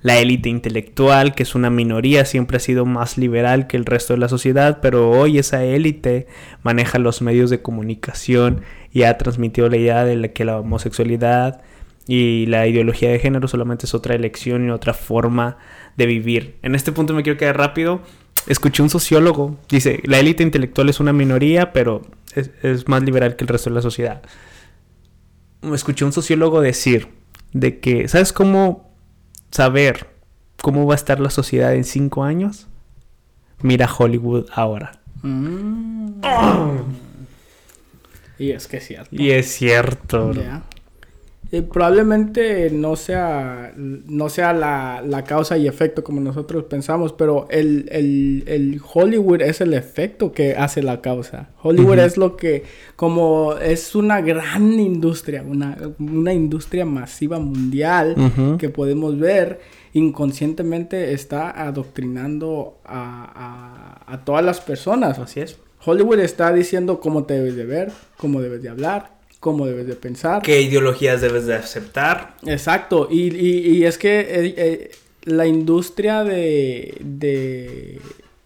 La 0.03 0.19
élite 0.19 0.49
intelectual, 0.49 1.33
que 1.33 1.43
es 1.43 1.55
una 1.55 1.69
minoría, 1.69 2.25
siempre 2.25 2.57
ha 2.57 2.59
sido 2.59 2.85
más 2.85 3.17
liberal 3.17 3.67
que 3.67 3.77
el 3.77 3.85
resto 3.85 4.13
de 4.13 4.19
la 4.19 4.27
sociedad, 4.27 4.79
pero 4.81 5.09
hoy 5.09 5.37
esa 5.37 5.63
élite 5.63 6.27
maneja 6.61 6.99
los 6.99 7.21
medios 7.21 7.49
de 7.49 7.61
comunicación 7.61 8.63
y 8.91 9.03
ha 9.03 9.17
transmitido 9.17 9.69
la 9.69 9.77
idea 9.77 10.03
de 10.03 10.33
que 10.33 10.43
la 10.43 10.59
homosexualidad 10.59 11.61
y 12.05 12.47
la 12.47 12.67
ideología 12.67 13.11
de 13.11 13.19
género 13.19 13.47
solamente 13.47 13.85
es 13.85 13.93
otra 13.93 14.13
elección 14.13 14.67
y 14.67 14.71
otra 14.71 14.93
forma 14.93 15.57
de 15.95 16.05
vivir. 16.05 16.57
En 16.63 16.75
este 16.75 16.91
punto 16.91 17.13
me 17.13 17.23
quiero 17.23 17.39
quedar 17.39 17.57
rápido. 17.57 18.01
Escuché 18.47 18.83
un 18.83 18.89
sociólogo, 18.89 19.57
dice, 19.69 20.01
la 20.03 20.19
élite 20.19 20.43
intelectual 20.43 20.89
es 20.89 20.99
una 20.99 21.13
minoría, 21.13 21.71
pero 21.71 22.01
es 22.35 22.89
más 22.89 23.03
liberal 23.03 23.37
que 23.37 23.45
el 23.45 23.47
resto 23.47 23.69
de 23.69 23.77
la 23.77 23.81
sociedad. 23.81 24.21
Escuché 25.73 26.05
un 26.05 26.11
sociólogo 26.11 26.61
decir 26.61 27.09
de 27.53 27.79
que, 27.79 28.07
¿sabes 28.07 28.33
cómo 28.33 28.91
saber 29.51 30.07
cómo 30.61 30.85
va 30.85 30.93
a 30.93 30.95
estar 30.95 31.19
la 31.19 31.29
sociedad 31.29 31.73
en 31.75 31.83
cinco 31.83 32.23
años? 32.23 32.67
Mira 33.61 33.89
Hollywood 33.91 34.47
ahora. 34.53 34.99
Mm. 35.21 36.21
Y 38.39 38.51
es 38.51 38.67
que 38.67 38.77
es 38.77 38.87
cierto. 38.87 39.09
Y 39.11 39.31
es 39.31 39.53
cierto. 39.53 40.33
Eh, 41.55 41.61
probablemente 41.61 42.71
no 42.71 42.95
sea, 42.95 43.73
no 43.77 44.27
sea 44.29 44.53
la, 44.53 45.03
la 45.05 45.23
causa 45.23 45.55
y 45.55 45.67
efecto 45.67 46.03
como 46.03 46.19
nosotros 46.19 46.63
pensamos, 46.63 47.13
pero 47.13 47.45
el, 47.51 47.87
el- 47.91 48.43
el 48.47 48.81
Hollywood 48.93 49.41
es 49.41 49.61
el 49.61 49.75
efecto 49.75 50.31
que 50.31 50.55
hace 50.55 50.81
la 50.81 50.99
causa. 51.01 51.49
Hollywood 51.61 51.99
es 51.99 52.17
lo 52.17 52.37
que, 52.37 52.63
como 52.95 53.53
es 53.61 53.93
una 53.93 54.19
gran 54.21 54.79
industria, 54.79 55.43
una, 55.47 55.77
una 55.99 56.33
industria 56.33 56.85
masiva 56.85 57.37
mundial 57.37 58.15
que 58.57 58.69
podemos 58.69 59.19
ver, 59.19 59.59
inconscientemente 59.93 61.13
está 61.13 61.49
adoctrinando 61.51 62.79
a, 62.85 64.01
a- 64.07 64.13
a 64.13 64.25
todas 64.25 64.43
las 64.43 64.59
personas. 64.61 65.19
Así 65.19 65.39
es. 65.39 65.57
Hollywood 65.85 66.19
está 66.19 66.51
diciendo 66.53 66.99
cómo 66.99 67.25
te 67.25 67.33
debes 67.35 67.55
de 67.55 67.65
ver, 67.65 67.91
cómo 68.17 68.41
debes 68.41 68.61
de 68.63 68.69
hablar, 68.69 69.11
cómo 69.43 69.65
debes 69.67 69.87
de 69.87 69.95
pensar. 69.95 70.41
¿Qué 70.41 70.61
ideologías 70.61 71.19
debes 71.21 71.45
de 71.45 71.55
aceptar? 71.55 72.37
Exacto, 72.45 73.07
y, 73.11 73.23
y- 73.35 73.67
y 73.77 73.83
es 73.85 73.97
que 73.97 74.19
eh, 74.21 74.53
eh, 74.57 74.91
la 75.25 75.45
industria 75.45 76.23
de, 76.23 76.95
de, 77.01 77.99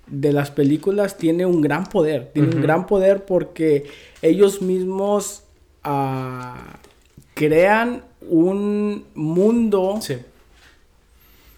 de 0.08 0.34
las 0.34 0.50
películas 0.50 1.18
tiene 1.18 1.46
un 1.46 1.62
gran 1.62 1.86
poder, 1.86 2.32
tiene 2.34 2.56
un 2.56 2.62
gran 2.62 2.88
poder 2.88 3.26
porque 3.26 3.86
ellos 4.24 4.62
mismos 4.64 5.44
ah, 5.84 6.80
crean 7.36 8.04
un 8.30 9.06
mundo 9.14 10.00
Sí. 10.02 10.16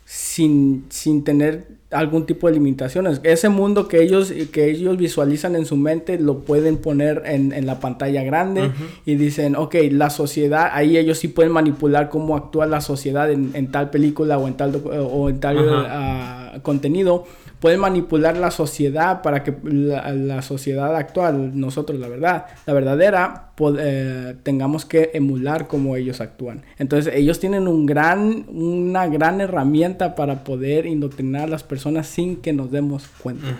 sin, 0.06 0.86
sin 0.89 1.23
tener 1.23 1.79
algún 1.91 2.25
tipo 2.25 2.47
de 2.47 2.54
limitaciones. 2.54 3.19
Ese 3.23 3.49
mundo 3.49 3.88
que 3.88 4.02
ellos, 4.02 4.32
que 4.52 4.69
ellos 4.69 4.97
visualizan 4.97 5.56
en 5.56 5.65
su 5.65 5.75
mente 5.75 6.19
lo 6.19 6.41
pueden 6.41 6.78
poner 6.78 7.23
en, 7.25 7.52
en 7.52 7.65
la 7.65 7.80
pantalla 7.80 8.23
grande 8.23 8.71
y 9.06 9.15
dicen, 9.15 9.56
ok, 9.56 9.75
la 9.91 10.10
sociedad, 10.10 10.69
ahí 10.71 10.97
ellos 10.97 11.17
sí 11.17 11.28
pueden 11.28 11.52
manipular 11.52 12.10
cómo 12.10 12.36
actúa 12.36 12.67
la 12.67 12.82
sociedad 12.82 13.32
en, 13.32 13.52
en 13.54 13.71
tal 13.71 13.89
película 13.89 14.38
o 14.38 14.47
en 14.47 14.54
tal, 14.56 14.82
o 14.86 15.30
en 15.30 15.39
tal 15.39 15.58
ah, 15.88 16.60
contenido. 16.62 17.25
Pueden 17.60 17.82
manipular 17.82 18.38
la 18.38 18.52
sociedad 18.52 19.22
para 19.22 19.43
que 19.43 19.54
la, 19.63 20.12
la 20.13 20.41
sociedad 20.41 20.95
actual, 20.95 21.60
nosotros 21.60 22.00
la 22.00 22.08
verdad, 22.08 22.45
la 22.65 22.74
verdadera, 22.74 23.52
pod- 23.58 23.78
eh, 23.80 24.38
tengamos 24.43 24.86
que 24.86 25.12
emular 25.13 25.67
cómo 25.67 25.98
ellos 25.98 26.22
actúan. 26.22 26.63
Entonces 26.78 27.13
ellos 27.13 27.39
tienen 27.39 27.67
un 27.67 27.86
gran, 27.86 28.45
una 28.48 29.08
gran 29.08 29.41
herramienta 29.41 30.15
para 30.15 30.43
poder 30.45 30.86
indoctrinar 30.86 31.43
a 31.43 31.48
las 31.48 31.63
personas 31.63 32.08
sin 32.08 32.38
que 32.38 32.54
nos 32.54 32.72
demos 32.72 33.08
cuenta. 33.22 33.58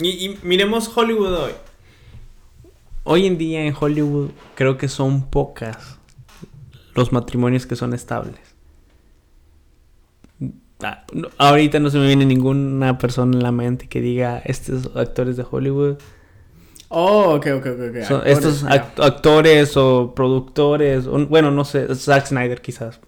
Y, 0.00 0.08
y 0.08 0.38
miremos 0.42 0.94
Hollywood 0.94 1.32
hoy. 1.34 1.52
Hoy 3.04 3.26
en 3.26 3.38
día 3.38 3.64
en 3.64 3.74
Hollywood 3.78 4.30
creo 4.54 4.76
que 4.76 4.86
son 4.88 5.22
pocas 5.30 5.96
los 6.94 7.12
matrimonios 7.12 7.64
que 7.66 7.74
son 7.74 7.94
estables. 7.94 8.38
Ah, 10.82 11.04
ahorita 11.38 11.78
no 11.80 11.90
se 11.90 11.98
me 11.98 12.06
viene 12.06 12.24
ninguna 12.26 12.98
persona 12.98 13.36
en 13.36 13.42
la 13.42 13.52
mente 13.52 13.88
que 13.88 14.00
diga 14.00 14.40
estos 14.44 14.90
actores 14.96 15.36
de 15.36 15.44
Hollywood. 15.50 15.96
Oh, 16.88 17.34
ok, 17.36 17.46
ok, 17.58 17.66
ok. 17.66 17.80
ok. 17.90 18.04
son 18.08 18.16
Actores, 18.16 18.26
estos 18.38 18.64
actores 18.98 19.76
o 19.76 20.12
productores. 20.14 21.06
o- 21.06 21.26
bueno, 21.26 21.50
no 21.50 21.64
sé, 21.64 21.94
Zack 21.94 22.26
Snyder 22.26 22.60
quizás. 22.60 22.98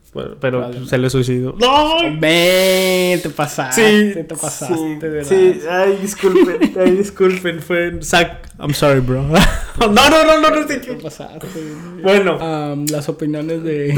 Pero, 0.41 0.71
se 0.87 0.99
le 0.99 1.09
suicidó. 1.09 1.55
¡No! 1.59 1.95
Ven, 2.21 3.21
te 3.23 3.31
pasaste, 3.31 4.13
te 4.13 4.25
pasaste, 4.25 4.75
sí, 4.77 4.95
de 4.97 5.09
verdad. 5.09 5.29
sí, 5.29 5.61
ay, 5.71 5.99
disculpen, 6.03 6.75
ay, 6.79 6.91
disculpen, 6.97 7.61
fue 7.63 7.99
Zack, 8.03 8.51
I'm 8.61 8.75
sorry, 8.75 9.01
bro. 9.01 9.23
no, 9.81 9.89
no, 9.89 10.11
no, 10.11 10.39
no, 10.39 10.51
no, 10.51 10.67
Te 10.67 10.81
te- 10.81 10.93
pasaste. 10.97 11.47
Bueno, 12.03 12.37
las 12.91 13.09
opiniones 13.09 13.63
de... 13.65 13.95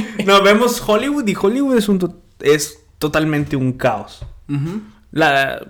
no, 0.24 0.42
vemos 0.42 0.82
Hollywood 0.84 1.28
y 1.28 1.34
Hollywood 1.38 1.76
es 1.76 1.90
un 1.90 1.98
es 2.40 2.84
totalmente 2.98 3.56
un 3.56 3.72
caos. 3.72 4.24
La 5.10 5.66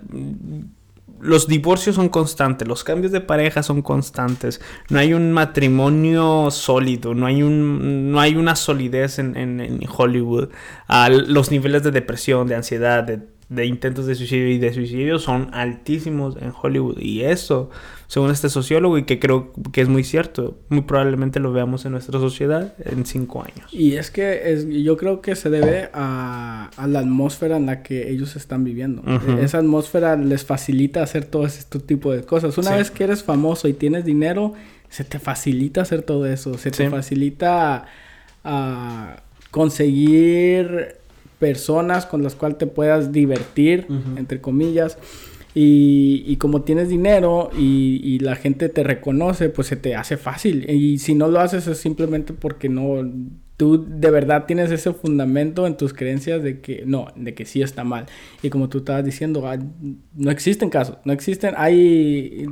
los 1.20 1.48
divorcios 1.48 1.96
son 1.96 2.08
constantes, 2.10 2.68
los 2.68 2.84
cambios 2.84 3.10
de 3.10 3.20
pareja 3.20 3.64
son 3.64 3.82
constantes, 3.82 4.60
no 4.88 5.00
hay 5.00 5.14
un 5.14 5.32
matrimonio 5.32 6.48
sólido, 6.52 7.12
no 7.12 7.26
hay 7.26 7.42
un 7.42 8.12
no 8.12 8.20
hay 8.20 8.36
una 8.36 8.54
solidez 8.54 9.18
en, 9.18 9.36
en- 9.36 9.58
en 9.60 9.80
Hollywood. 9.96 10.50
Ah, 10.86 11.08
los 11.10 11.50
niveles 11.50 11.82
de 11.82 11.90
depresión, 11.90 12.46
de 12.46 12.54
ansiedad, 12.54 13.02
de, 13.02 13.18
de 13.48 13.66
intentos 13.66 14.06
de 14.06 14.14
suicidio 14.14 14.48
y 14.48 14.58
de 14.58 14.72
suicidio 14.72 15.18
son 15.18 15.50
altísimos 15.52 16.36
en 16.40 16.52
Hollywood 16.62 16.98
y 17.00 17.22
eso, 17.24 17.68
según 18.08 18.30
este 18.30 18.48
sociólogo 18.48 18.96
y 18.98 19.04
que 19.04 19.18
creo 19.20 19.52
que 19.70 19.82
es 19.82 19.88
muy 19.88 20.02
cierto, 20.02 20.58
muy 20.70 20.80
probablemente 20.80 21.38
lo 21.40 21.52
veamos 21.52 21.84
en 21.84 21.92
nuestra 21.92 22.18
sociedad 22.18 22.72
en 22.84 23.04
cinco 23.06 23.42
años. 23.44 23.72
Y 23.72 23.96
es 23.96 24.10
que 24.10 24.50
es, 24.52 24.66
yo 24.66 24.96
creo 24.96 25.20
que 25.20 25.36
se 25.36 25.50
debe 25.50 25.90
a, 25.92 26.70
a 26.76 26.86
la 26.88 27.00
atmósfera 27.00 27.58
en 27.58 27.66
la 27.66 27.82
que 27.82 28.10
ellos 28.10 28.34
están 28.34 28.64
viviendo. 28.64 29.02
Esa 29.40 29.58
atmósfera 29.58 30.16
les 30.16 30.42
facilita 30.44 31.02
hacer 31.02 31.26
todo 31.26 31.44
este 31.46 31.78
tipo 31.80 32.10
de 32.12 32.22
cosas. 32.22 32.56
Una 32.58 32.70
Sí. 32.70 32.76
vez 32.78 32.90
que 32.90 33.04
eres 33.04 33.22
famoso 33.22 33.68
y 33.68 33.74
tienes 33.74 34.04
dinero, 34.06 34.54
se 34.88 35.04
te 35.04 35.18
facilita 35.18 35.82
hacer 35.82 36.00
todo 36.02 36.24
eso. 36.26 36.56
Se 36.56 36.70
te 36.70 36.88
facilita 36.88 37.84
ah, 38.42 39.16
conseguir 39.50 40.96
personas 41.38 42.06
con 42.06 42.22
las 42.22 42.34
cuales 42.34 42.58
te 42.58 42.66
puedas 42.66 43.12
divertir, 43.12 43.86
entre 44.16 44.40
comillas. 44.40 44.98
Y, 45.60 46.22
y 46.24 46.36
como 46.36 46.62
tienes 46.62 46.88
dinero 46.88 47.50
y, 47.58 48.00
y 48.04 48.20
la 48.20 48.36
gente 48.36 48.68
te 48.68 48.84
reconoce, 48.84 49.48
pues 49.48 49.66
se 49.66 49.74
te 49.74 49.96
hace 49.96 50.16
fácil. 50.16 50.70
Y 50.70 50.98
si 50.98 51.16
no 51.16 51.26
lo 51.26 51.40
haces 51.40 51.66
es 51.66 51.78
simplemente 51.78 52.32
porque 52.32 52.68
no, 52.68 53.02
tú 53.56 53.84
de 53.88 54.10
verdad 54.10 54.44
tienes 54.46 54.70
ese 54.70 54.92
fundamento 54.92 55.66
en 55.66 55.76
tus 55.76 55.92
creencias 55.94 56.44
de 56.44 56.60
que 56.60 56.84
no, 56.86 57.08
de 57.16 57.34
que 57.34 57.44
sí 57.44 57.60
está 57.60 57.82
mal. 57.82 58.06
Y 58.40 58.50
como 58.50 58.68
tú 58.68 58.78
estabas 58.78 59.04
diciendo, 59.04 59.48
ah, 59.48 59.58
no 60.14 60.30
existen 60.30 60.70
casos, 60.70 60.98
no 61.04 61.12
existen, 61.12 61.54
hay... 61.56 62.46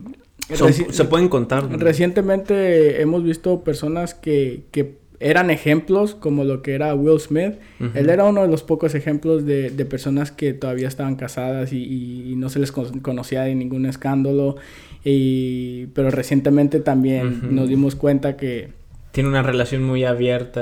Son- 0.54 0.72
se 0.72 1.04
pueden 1.04 1.28
contar. 1.28 1.68
Recientemente 1.78 3.00
hemos 3.02 3.22
visto 3.22 3.62
personas 3.62 4.14
que, 4.14 4.64
que 4.72 4.98
eran 5.20 5.50
ejemplos, 5.50 6.14
como 6.14 6.44
lo 6.44 6.62
que 6.62 6.74
era 6.74 6.94
Will 6.94 7.18
Smith. 7.20 7.54
Él 7.94 8.10
era 8.10 8.24
uno 8.24 8.42
de 8.42 8.48
los 8.48 8.62
pocos 8.62 8.94
ejemplos 8.94 9.46
de, 9.46 9.70
de 9.70 9.84
personas 9.84 10.30
que 10.30 10.52
todavía 10.52 10.88
estaban 10.88 11.16
casadas 11.16 11.72
y, 11.72 11.78
y- 11.82 12.32
y 12.32 12.36
no 12.36 12.48
se 12.50 12.58
les 12.58 12.70
con- 12.72 13.00
conocía 13.00 13.42
de 13.42 13.54
ningún 13.54 13.86
escándalo. 13.86 14.56
Y, 15.04 15.86
pero 15.94 16.10
recientemente 16.10 16.80
también 16.80 17.54
nos 17.54 17.68
dimos 17.68 17.94
cuenta 17.94 18.36
que 18.36 18.70
Tiene 19.12 19.28
una 19.28 19.42
relación 19.42 19.82
muy 19.84 20.04
abierta. 20.04 20.60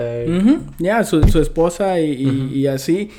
Ya, 0.78 1.02
su, 1.04 1.22
su 1.28 1.40
esposa 1.40 1.98
y, 2.00 2.66
así. 2.66 3.10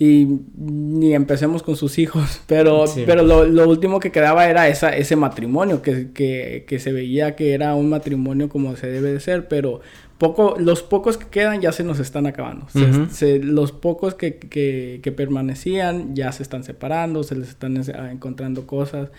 Y 0.00 0.28
ni 0.56 1.12
empecemos 1.14 1.64
con 1.64 1.74
sus 1.74 1.98
hijos. 1.98 2.40
Pero, 2.46 2.86
Sí. 2.86 3.02
pero 3.04 3.24
lo, 3.24 3.44
lo 3.44 3.68
último 3.68 3.98
que 3.98 4.12
quedaba 4.12 4.48
era 4.48 4.68
esa, 4.68 4.96
ese 4.96 5.16
matrimonio, 5.16 5.82
que, 5.82 6.12
que, 6.14 6.64
que 6.68 6.78
se 6.78 6.92
veía 6.92 7.34
que 7.34 7.52
era 7.52 7.74
un 7.74 7.88
matrimonio 7.90 8.48
como 8.48 8.76
se 8.76 8.86
debe 8.86 9.12
de 9.12 9.18
ser. 9.18 9.48
Pero 9.48 9.80
poco, 10.18 10.56
los 10.58 10.82
pocos 10.82 11.16
que 11.16 11.26
quedan 11.28 11.60
ya 11.60 11.72
se 11.72 11.84
nos 11.84 11.98
están 12.00 12.26
acabando. 12.26 12.68
Se- 12.70 12.84
Ujú. 12.90 13.06
se- 13.10 13.38
los 13.38 13.72
pocos 13.72 14.14
que, 14.14 14.38
que, 14.38 15.00
que 15.02 15.12
permanecían 15.12 16.14
ya 16.14 16.32
se 16.32 16.42
están 16.42 16.64
separando, 16.64 17.22
se 17.22 17.36
les 17.36 17.48
están 17.50 17.76
eh, 17.76 17.82
encontrando 18.10 18.66
cosas. 18.66 19.10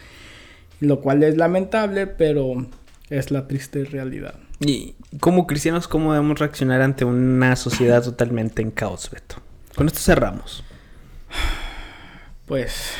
Lo 0.81 0.99
cual 1.01 1.23
es 1.23 1.35
lamentable, 1.37 2.07
pero 2.07 2.65
es 3.09 3.31
la 3.31 3.47
triste 3.47 3.83
realidad. 3.85 4.35
Y 4.59 4.95
como 5.19 5.47
cristianos, 5.47 5.87
¿cómo 5.87 6.13
debemos 6.13 6.37
reaccionar 6.39 6.81
ante 6.81 7.05
una 7.05 7.55
sociedad 7.55 8.03
totalmente 8.03 8.61
en 8.61 8.71
caos, 8.71 9.09
Beto? 9.11 9.37
Con 9.75 9.87
esto 9.87 9.99
cerramos. 9.99 10.63
pues 12.45 12.91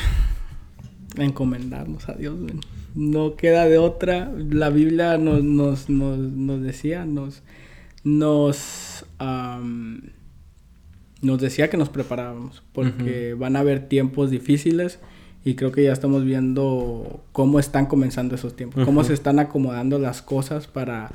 encomendarnos 1.16 2.08
a 2.08 2.12
Dios. 2.14 2.36
No 2.94 3.34
queda 3.36 3.66
de 3.66 3.78
otra. 3.78 4.30
La 4.36 4.70
Biblia 4.70 5.18
nos, 5.18 5.42
nos, 5.42 5.88
nos, 5.88 6.18
nos 6.18 6.62
decía, 6.62 7.04
nos, 7.04 7.42
nos, 8.04 9.04
am, 9.18 10.10
nos 11.22 11.40
decía 11.40 11.68
que 11.70 11.76
nos 11.76 11.88
preparáramos 11.88 12.62
porque 12.72 13.34
van 13.34 13.56
a 13.56 13.60
haber 13.60 13.88
tiempos 13.88 14.30
difíciles 14.30 14.98
y 15.44 15.54
creo 15.54 15.72
que 15.72 15.84
ya 15.84 15.92
estamos 15.92 16.24
viendo 16.24 17.22
cómo 17.32 17.58
están 17.58 17.86
comenzando 17.86 18.34
esos 18.34 18.56
tiempos, 18.56 18.84
cómo 18.84 19.04
se 19.04 19.14
están 19.14 19.38
acomodando 19.38 19.98
las 19.98 20.22
cosas 20.22 20.66
para 20.66 21.10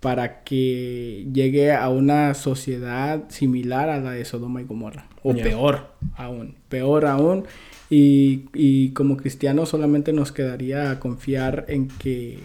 para 0.00 0.44
que 0.44 1.26
llegue 1.32 1.72
a 1.72 1.88
una 1.88 2.34
sociedad 2.34 3.24
similar 3.30 3.88
a 3.90 3.98
la 3.98 4.12
de 4.12 4.24
Sodoma 4.24 4.60
y 4.60 4.64
Gomorra. 4.64 5.06
O 5.24 5.34
peor 5.34 5.92
aún, 6.14 6.54
peor 6.68 7.06
aún. 7.06 7.44
Y, 7.90 8.44
y 8.54 8.90
como 8.90 9.16
cristianos 9.16 9.70
solamente 9.70 10.12
nos 10.12 10.30
quedaría 10.30 11.00
confiar 11.00 11.64
en 11.68 11.88
que, 11.88 12.38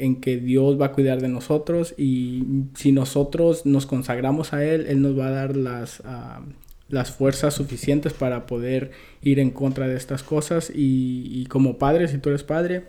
en 0.00 0.20
que 0.20 0.36
Dios 0.38 0.80
va 0.80 0.86
a 0.86 0.92
cuidar 0.92 1.20
de 1.20 1.28
nosotros 1.28 1.94
y 1.96 2.44
si 2.74 2.92
nosotros 2.92 3.66
nos 3.66 3.86
consagramos 3.86 4.52
a 4.52 4.64
Él, 4.64 4.86
Él 4.88 5.02
nos 5.02 5.18
va 5.18 5.28
a 5.28 5.30
dar 5.30 5.56
las, 5.56 6.02
ah, 6.04 6.42
las 6.88 7.10
fuerzas 7.10 7.54
suficientes 7.54 8.12
para 8.12 8.46
poder 8.46 8.90
ir 9.22 9.38
en 9.38 9.50
contra 9.50 9.88
de 9.88 9.96
estas 9.96 10.22
cosas. 10.22 10.70
Y, 10.74 11.28
y 11.32 11.46
como 11.46 11.78
padre, 11.78 12.08
si 12.08 12.18
tú 12.18 12.30
eres 12.30 12.42
padre, 12.44 12.84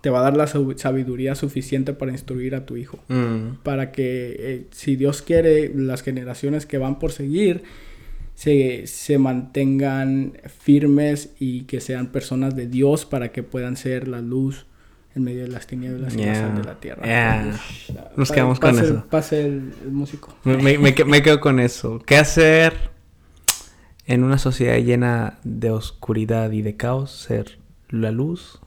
te 0.00 0.10
va 0.10 0.20
a 0.20 0.22
dar 0.22 0.36
la 0.36 0.46
sab- 0.46 0.76
sabiduría 0.78 1.34
suficiente 1.34 1.92
para 1.92 2.12
instruir 2.12 2.54
a 2.54 2.64
tu 2.66 2.76
hijo. 2.76 2.98
Mm. 3.08 3.58
Para 3.62 3.92
que, 3.92 4.36
eh, 4.38 4.66
si 4.72 4.96
Dios 4.96 5.22
quiere, 5.22 5.70
las 5.74 6.02
generaciones 6.02 6.66
que 6.66 6.78
van 6.78 6.98
por 6.98 7.12
seguir 7.12 7.62
se, 8.34 8.86
se 8.86 9.18
mantengan 9.18 10.32
firmes 10.58 11.34
y 11.38 11.62
que 11.64 11.80
sean 11.80 12.06
personas 12.08 12.56
de 12.56 12.66
Dios 12.66 13.04
para 13.04 13.30
que 13.30 13.42
puedan 13.42 13.76
ser 13.76 14.08
la 14.08 14.20
luz 14.20 14.66
en 15.14 15.24
medio 15.24 15.42
de 15.42 15.48
las 15.48 15.66
tinieblas 15.66 16.14
y 16.14 16.18
la 16.18 16.22
Yeah. 16.24 16.34
sal 16.34 16.56
de 16.56 16.64
la 16.64 16.74
tierra. 16.76 17.02
Yeah. 17.04 17.52
Ush, 17.54 17.90
Nos 18.16 18.28
pa- 18.30 18.34
quedamos 18.34 18.60
con 18.60 18.78
eso. 18.78 19.04
Pase 19.10 19.40
el, 19.46 19.74
el 19.84 19.92
músico. 19.92 20.34
Me, 20.44 20.56
me- 20.56 20.78
me 20.78 20.94
que- 20.94 21.04
me 21.04 21.22
quedo 21.22 21.40
con 21.40 21.60
eso. 21.60 22.00
¿Qué 22.06 22.16
hacer 22.16 22.90
en 24.06 24.24
una 24.24 24.38
sociedad 24.38 24.76
llena 24.78 25.38
de 25.44 25.70
oscuridad 25.70 26.50
y 26.52 26.62
de 26.62 26.76
caos? 26.76 27.10
Ser 27.12 27.58
la 27.90 28.10
luz 28.10 28.58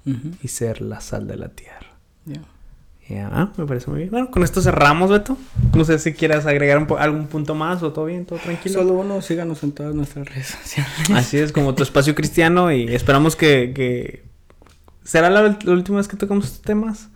y 0.43 0.48
ser 0.50 0.82
la 0.82 1.02
sal 1.02 1.28
de 1.28 1.38
la 1.38 1.50
tierra. 1.50 1.88
Yeah. 2.26 2.41
Ya, 3.08 3.30
ah, 3.32 3.52
me 3.58 3.66
parece 3.68 3.88
muy 3.91 4.00
bien. 4.00 4.10
Bueno, 4.10 4.32
con 4.32 4.43
esto 4.43 4.62
cerramos, 4.64 5.12
Beto. 5.12 5.38
No 5.76 5.86
sé 5.86 6.00
si 6.00 6.14
quieras 6.14 6.48
agregar 6.48 6.80
un 6.80 6.88
po- 6.88 6.98
algún 6.98 7.28
punto 7.28 7.54
más 7.54 7.84
o 7.84 7.91
todo 7.93 8.06
bien, 8.06 8.26
todo 8.26 8.39
tranquilo. 8.39 8.80
Solo 8.82 8.93
uno, 8.93 9.22
síganos 9.22 9.62
en 9.64 9.74
todas 9.74 9.93
nuestras 9.93 10.28
redes 10.28 10.48
sociales. 10.48 10.91
Así 11.14 11.38
es, 11.38 11.52
como 11.52 11.76
tu 11.76 11.84
espacio 11.84 12.16
cristiano 12.16 12.72
y 12.72 12.88
esperamos 12.96 13.36
que... 13.36 13.74
que... 13.76 14.24
¿Será 15.06 15.30
la, 15.30 15.58
la 15.64 15.72
última 15.72 15.97
vez 15.97 16.08
que 16.10 16.18
tocamos 16.18 16.45
estos 16.45 16.62
temas? 16.62 17.10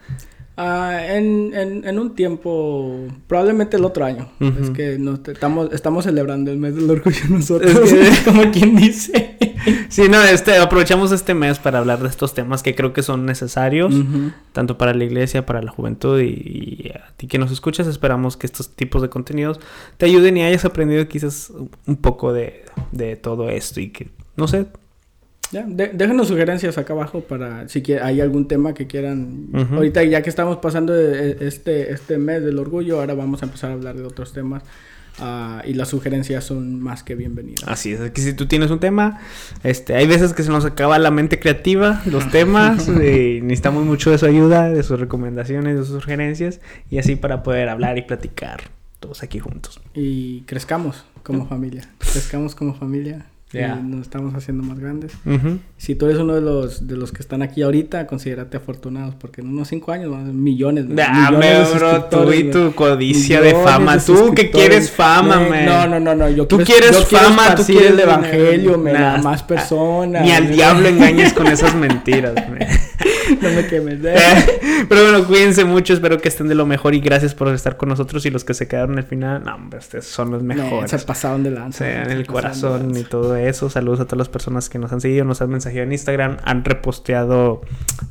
Ah, 0.61 0.99
en, 1.15 1.53
en, 1.53 1.87
en 1.87 1.99
un 1.99 2.15
tiempo, 2.15 3.07
probablemente 3.27 3.77
el 3.77 3.85
otro 3.85 4.03
año. 4.03 4.29
Ujú. 4.41 4.61
Es 4.63 4.69
que 4.71 4.99
nos 4.99 5.19
estamos, 5.27 5.71
estamos 5.71 6.03
celebrando 6.03 6.51
el 6.51 6.57
mes 6.57 6.75
del 6.75 6.89
orgullo 6.91 7.17
nosotros, 7.29 7.71
Es 7.91 8.19
que- 8.19 8.25
como 8.31 8.51
quien 8.51 8.75
dice. 8.75 9.37
Sí, 9.87 10.03
no, 10.09 10.21
este, 10.23 10.57
aprovechamos 10.57 11.11
este 11.13 11.33
mes 11.33 11.59
para 11.59 11.79
hablar 11.79 11.99
de 12.01 12.09
estos 12.09 12.33
temas 12.33 12.61
que 12.61 12.75
creo 12.75 12.91
que 12.93 13.03
son 13.03 13.25
necesarios, 13.25 13.93
Ujú. 13.93 14.31
tanto 14.51 14.77
para 14.77 14.93
la 14.93 15.03
iglesia, 15.05 15.45
para 15.45 15.61
la 15.61 15.71
juventud 15.71 16.19
y, 16.19 16.25
y 16.27 16.91
a 16.93 17.11
ti 17.15 17.27
que 17.27 17.37
nos 17.37 17.51
escuchas. 17.51 17.87
Esperamos 17.87 18.35
que 18.35 18.45
estos 18.45 18.69
tipos 18.75 19.01
de 19.01 19.09
contenidos 19.09 19.59
te 19.97 20.05
ayuden 20.07 20.35
y 20.37 20.43
hayas 20.43 20.65
aprendido 20.65 21.07
quizás 21.07 21.51
un 21.87 21.95
poco 21.97 22.33
de, 22.33 22.65
de 22.91 23.15
todo 23.15 23.49
esto 23.49 23.79
y 23.79 23.89
que, 23.91 24.09
no 24.35 24.47
sé, 24.49 24.67
Ya, 25.51 25.63
de- 25.67 25.87
déjenos 25.93 26.27
sugerencias 26.27 26.77
acá 26.77 26.93
abajo 26.93 27.21
para 27.21 27.67
si 27.69 27.81
que 27.81 27.99
hay 27.99 28.21
algún 28.21 28.47
tema 28.47 28.73
que 28.73 28.85
quieran. 28.87 29.47
Ujú. 29.53 29.75
Ahorita 29.75 30.03
ya 30.03 30.21
que 30.21 30.29
estamos 30.29 30.57
pasando 30.57 30.93
eh, 30.95 31.37
este, 31.41 31.91
este 31.91 32.17
mes 32.17 32.43
del 32.43 32.59
orgullo, 32.59 32.99
ahora 32.99 33.15
vamos 33.15 33.41
a 33.41 33.45
empezar 33.45 33.71
a 33.71 33.73
hablar 33.73 33.95
de 33.95 34.03
otros 34.03 34.31
temas. 34.33 34.63
ah, 35.21 35.61
y 35.65 35.73
las 35.73 35.89
sugerencias 35.89 36.43
son 36.45 36.79
más 36.81 37.03
que 37.03 37.13
bienvenidas. 37.15 37.63
Así 37.67 37.91
es, 37.91 38.11
que 38.11 38.21
si 38.21 38.31
tú 38.33 38.45
tienes 38.45 38.71
un 38.71 38.79
tema, 38.79 39.19
este, 39.63 39.95
hay 39.95 40.07
veces 40.07 40.31
que 40.33 40.43
se 40.43 40.49
nos 40.49 40.63
acaba 40.65 40.97
la 40.99 41.11
mente 41.11 41.39
creativa, 41.39 42.01
los 42.05 42.29
temas, 42.31 42.87
y 42.87 43.41
necesitamos 43.41 43.85
mucho 43.85 44.11
de 44.11 44.17
su 44.17 44.25
ayuda, 44.27 44.69
de 44.69 44.81
sus 44.83 44.97
recomendaciones, 44.99 45.77
de 45.77 45.83
sus 45.83 45.99
sugerencias, 46.01 46.61
y 46.89 46.99
así 46.99 47.15
para 47.17 47.43
poder 47.43 47.67
hablar 47.69 47.97
y 47.97 48.03
platicar 48.03 48.61
todos 49.01 49.21
aquí 49.23 49.39
juntos. 49.39 49.81
Y 49.93 50.41
crezcamos 50.43 51.03
como 51.23 51.47
familia. 51.47 51.89
Crezcamos 51.97 52.55
como 52.55 52.73
familia. 52.75 53.25
Ya. 53.51 53.79
Y 53.81 53.87
nos 53.87 54.01
estamos 54.01 54.35
haciendo 54.35 54.61
más 54.63 54.77
grandes. 54.79 55.11
Si 55.77 55.95
tú 55.95 56.05
eres 56.05 56.19
uno 56.19 56.35
de 56.35 56.41
los, 56.41 56.87
de 56.87 56.95
los 56.95 57.11
que 57.11 57.21
están 57.23 57.41
aquí 57.41 57.63
ahorita, 57.63 58.05
considérate 58.05 58.57
afortunados, 58.57 59.15
porque 59.15 59.41
en 59.41 59.47
unos 59.49 59.67
cinco 59.69 59.91
años 59.91 60.11
van 60.11 60.21
a 60.21 60.25
ser 60.25 60.35
millones, 60.35 60.85
Dame, 60.87 61.31
millones 61.31 61.69
de 61.73 61.79
bro, 61.79 62.03
tú 62.05 62.31
y 62.33 62.51
tu 62.51 62.73
codicia 62.75 63.41
de 63.41 63.55
fama. 63.55 63.97
de 63.97 64.03
Tú 64.03 64.33
que 64.35 64.51
quieres 64.51 64.91
fama, 64.91 65.39
man. 65.39 65.65
No, 65.65 65.87
no, 65.87 65.99
no, 65.99 66.13
no. 66.13 66.29
Yo 66.29 66.45
Tú 66.45 66.57
quiero- 66.57 66.69
quieres 66.89 67.09
yo 67.09 67.17
fama, 67.17 67.55
tú 67.55 67.63
quieres 67.63 67.91
el 67.91 67.99
evangelio, 67.99 68.77
Nah, 68.77 69.15
a 69.15 69.17
más 69.23 69.41
personas. 69.41 70.21
Ni 70.21 70.31
al 70.31 70.51
diablo 70.51 70.87
engañes 70.87 71.33
con 71.33 71.47
esas 71.47 71.73
mentiras, 71.75 72.35
man. 72.49 72.59
no 73.41 73.49
me 73.49 73.67
quemes. 73.67 73.99
¿eh? 74.03 74.15
Pero 74.87 75.03
bueno, 75.03 75.25
cuídense 75.27 75.65
mucho, 75.65 75.93
espero 75.93 76.17
que 76.19 76.27
estén 76.29 76.47
de 76.47 76.55
lo 76.55 76.65
mejor 76.65 76.93
y 76.95 76.99
gracias 76.99 77.35
por 77.35 77.47
estar 77.53 77.77
con 77.77 77.89
nosotros 77.89 78.25
y 78.25 78.29
los 78.31 78.43
que 78.43 78.53
se 78.53 78.67
quedaron 78.67 78.97
al 78.97 79.03
final, 79.03 79.43
no, 79.43 79.55
hombre, 79.55 79.79
ustedes 79.79 80.05
son 80.05 80.31
los 80.31 80.41
No, 80.43 80.53
mejores. 80.55 80.89
se 80.91 80.99
pasaron 80.99 81.43
de 81.43 81.51
lanza. 81.51 81.83
man, 81.85 82.11
en 82.11 82.11
el 82.11 82.25
corazón 82.27 82.95
y 82.97 83.03
todo 83.03 83.35
eso. 83.35 83.69
Saludos 83.69 83.99
a 83.99 84.05
todas 84.05 84.17
las 84.19 84.29
personas 84.29 84.69
que 84.69 84.79
nos 84.79 84.91
han 84.91 85.01
seguido, 85.01 85.25
nos 85.25 85.41
han 85.41 85.49
mensajeado 85.49 85.85
en 85.85 85.91
Instagram, 85.91 86.37
han 86.43 86.63
reposteado 86.63 87.61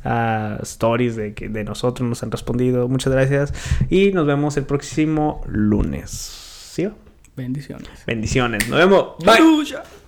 ah, 0.03 0.57
stories 0.63 1.15
de, 1.15 1.31
de 1.31 1.63
nosotros, 1.63 2.07
nos 2.07 2.23
han 2.23 2.31
respondido. 2.31 2.87
Muchas 2.87 3.11
gracias 3.13 3.53
y 3.89 4.11
nos 4.11 4.25
vemos 4.27 4.57
el 4.57 4.63
próximo 4.63 5.43
lunes. 5.47 6.09
¿Sí? 6.09 6.87
Bendiciones. 7.35 7.89
Bendiciones. 8.05 8.67
Nos 8.69 8.79
vemos. 8.79 9.15
Bye. 9.19 9.98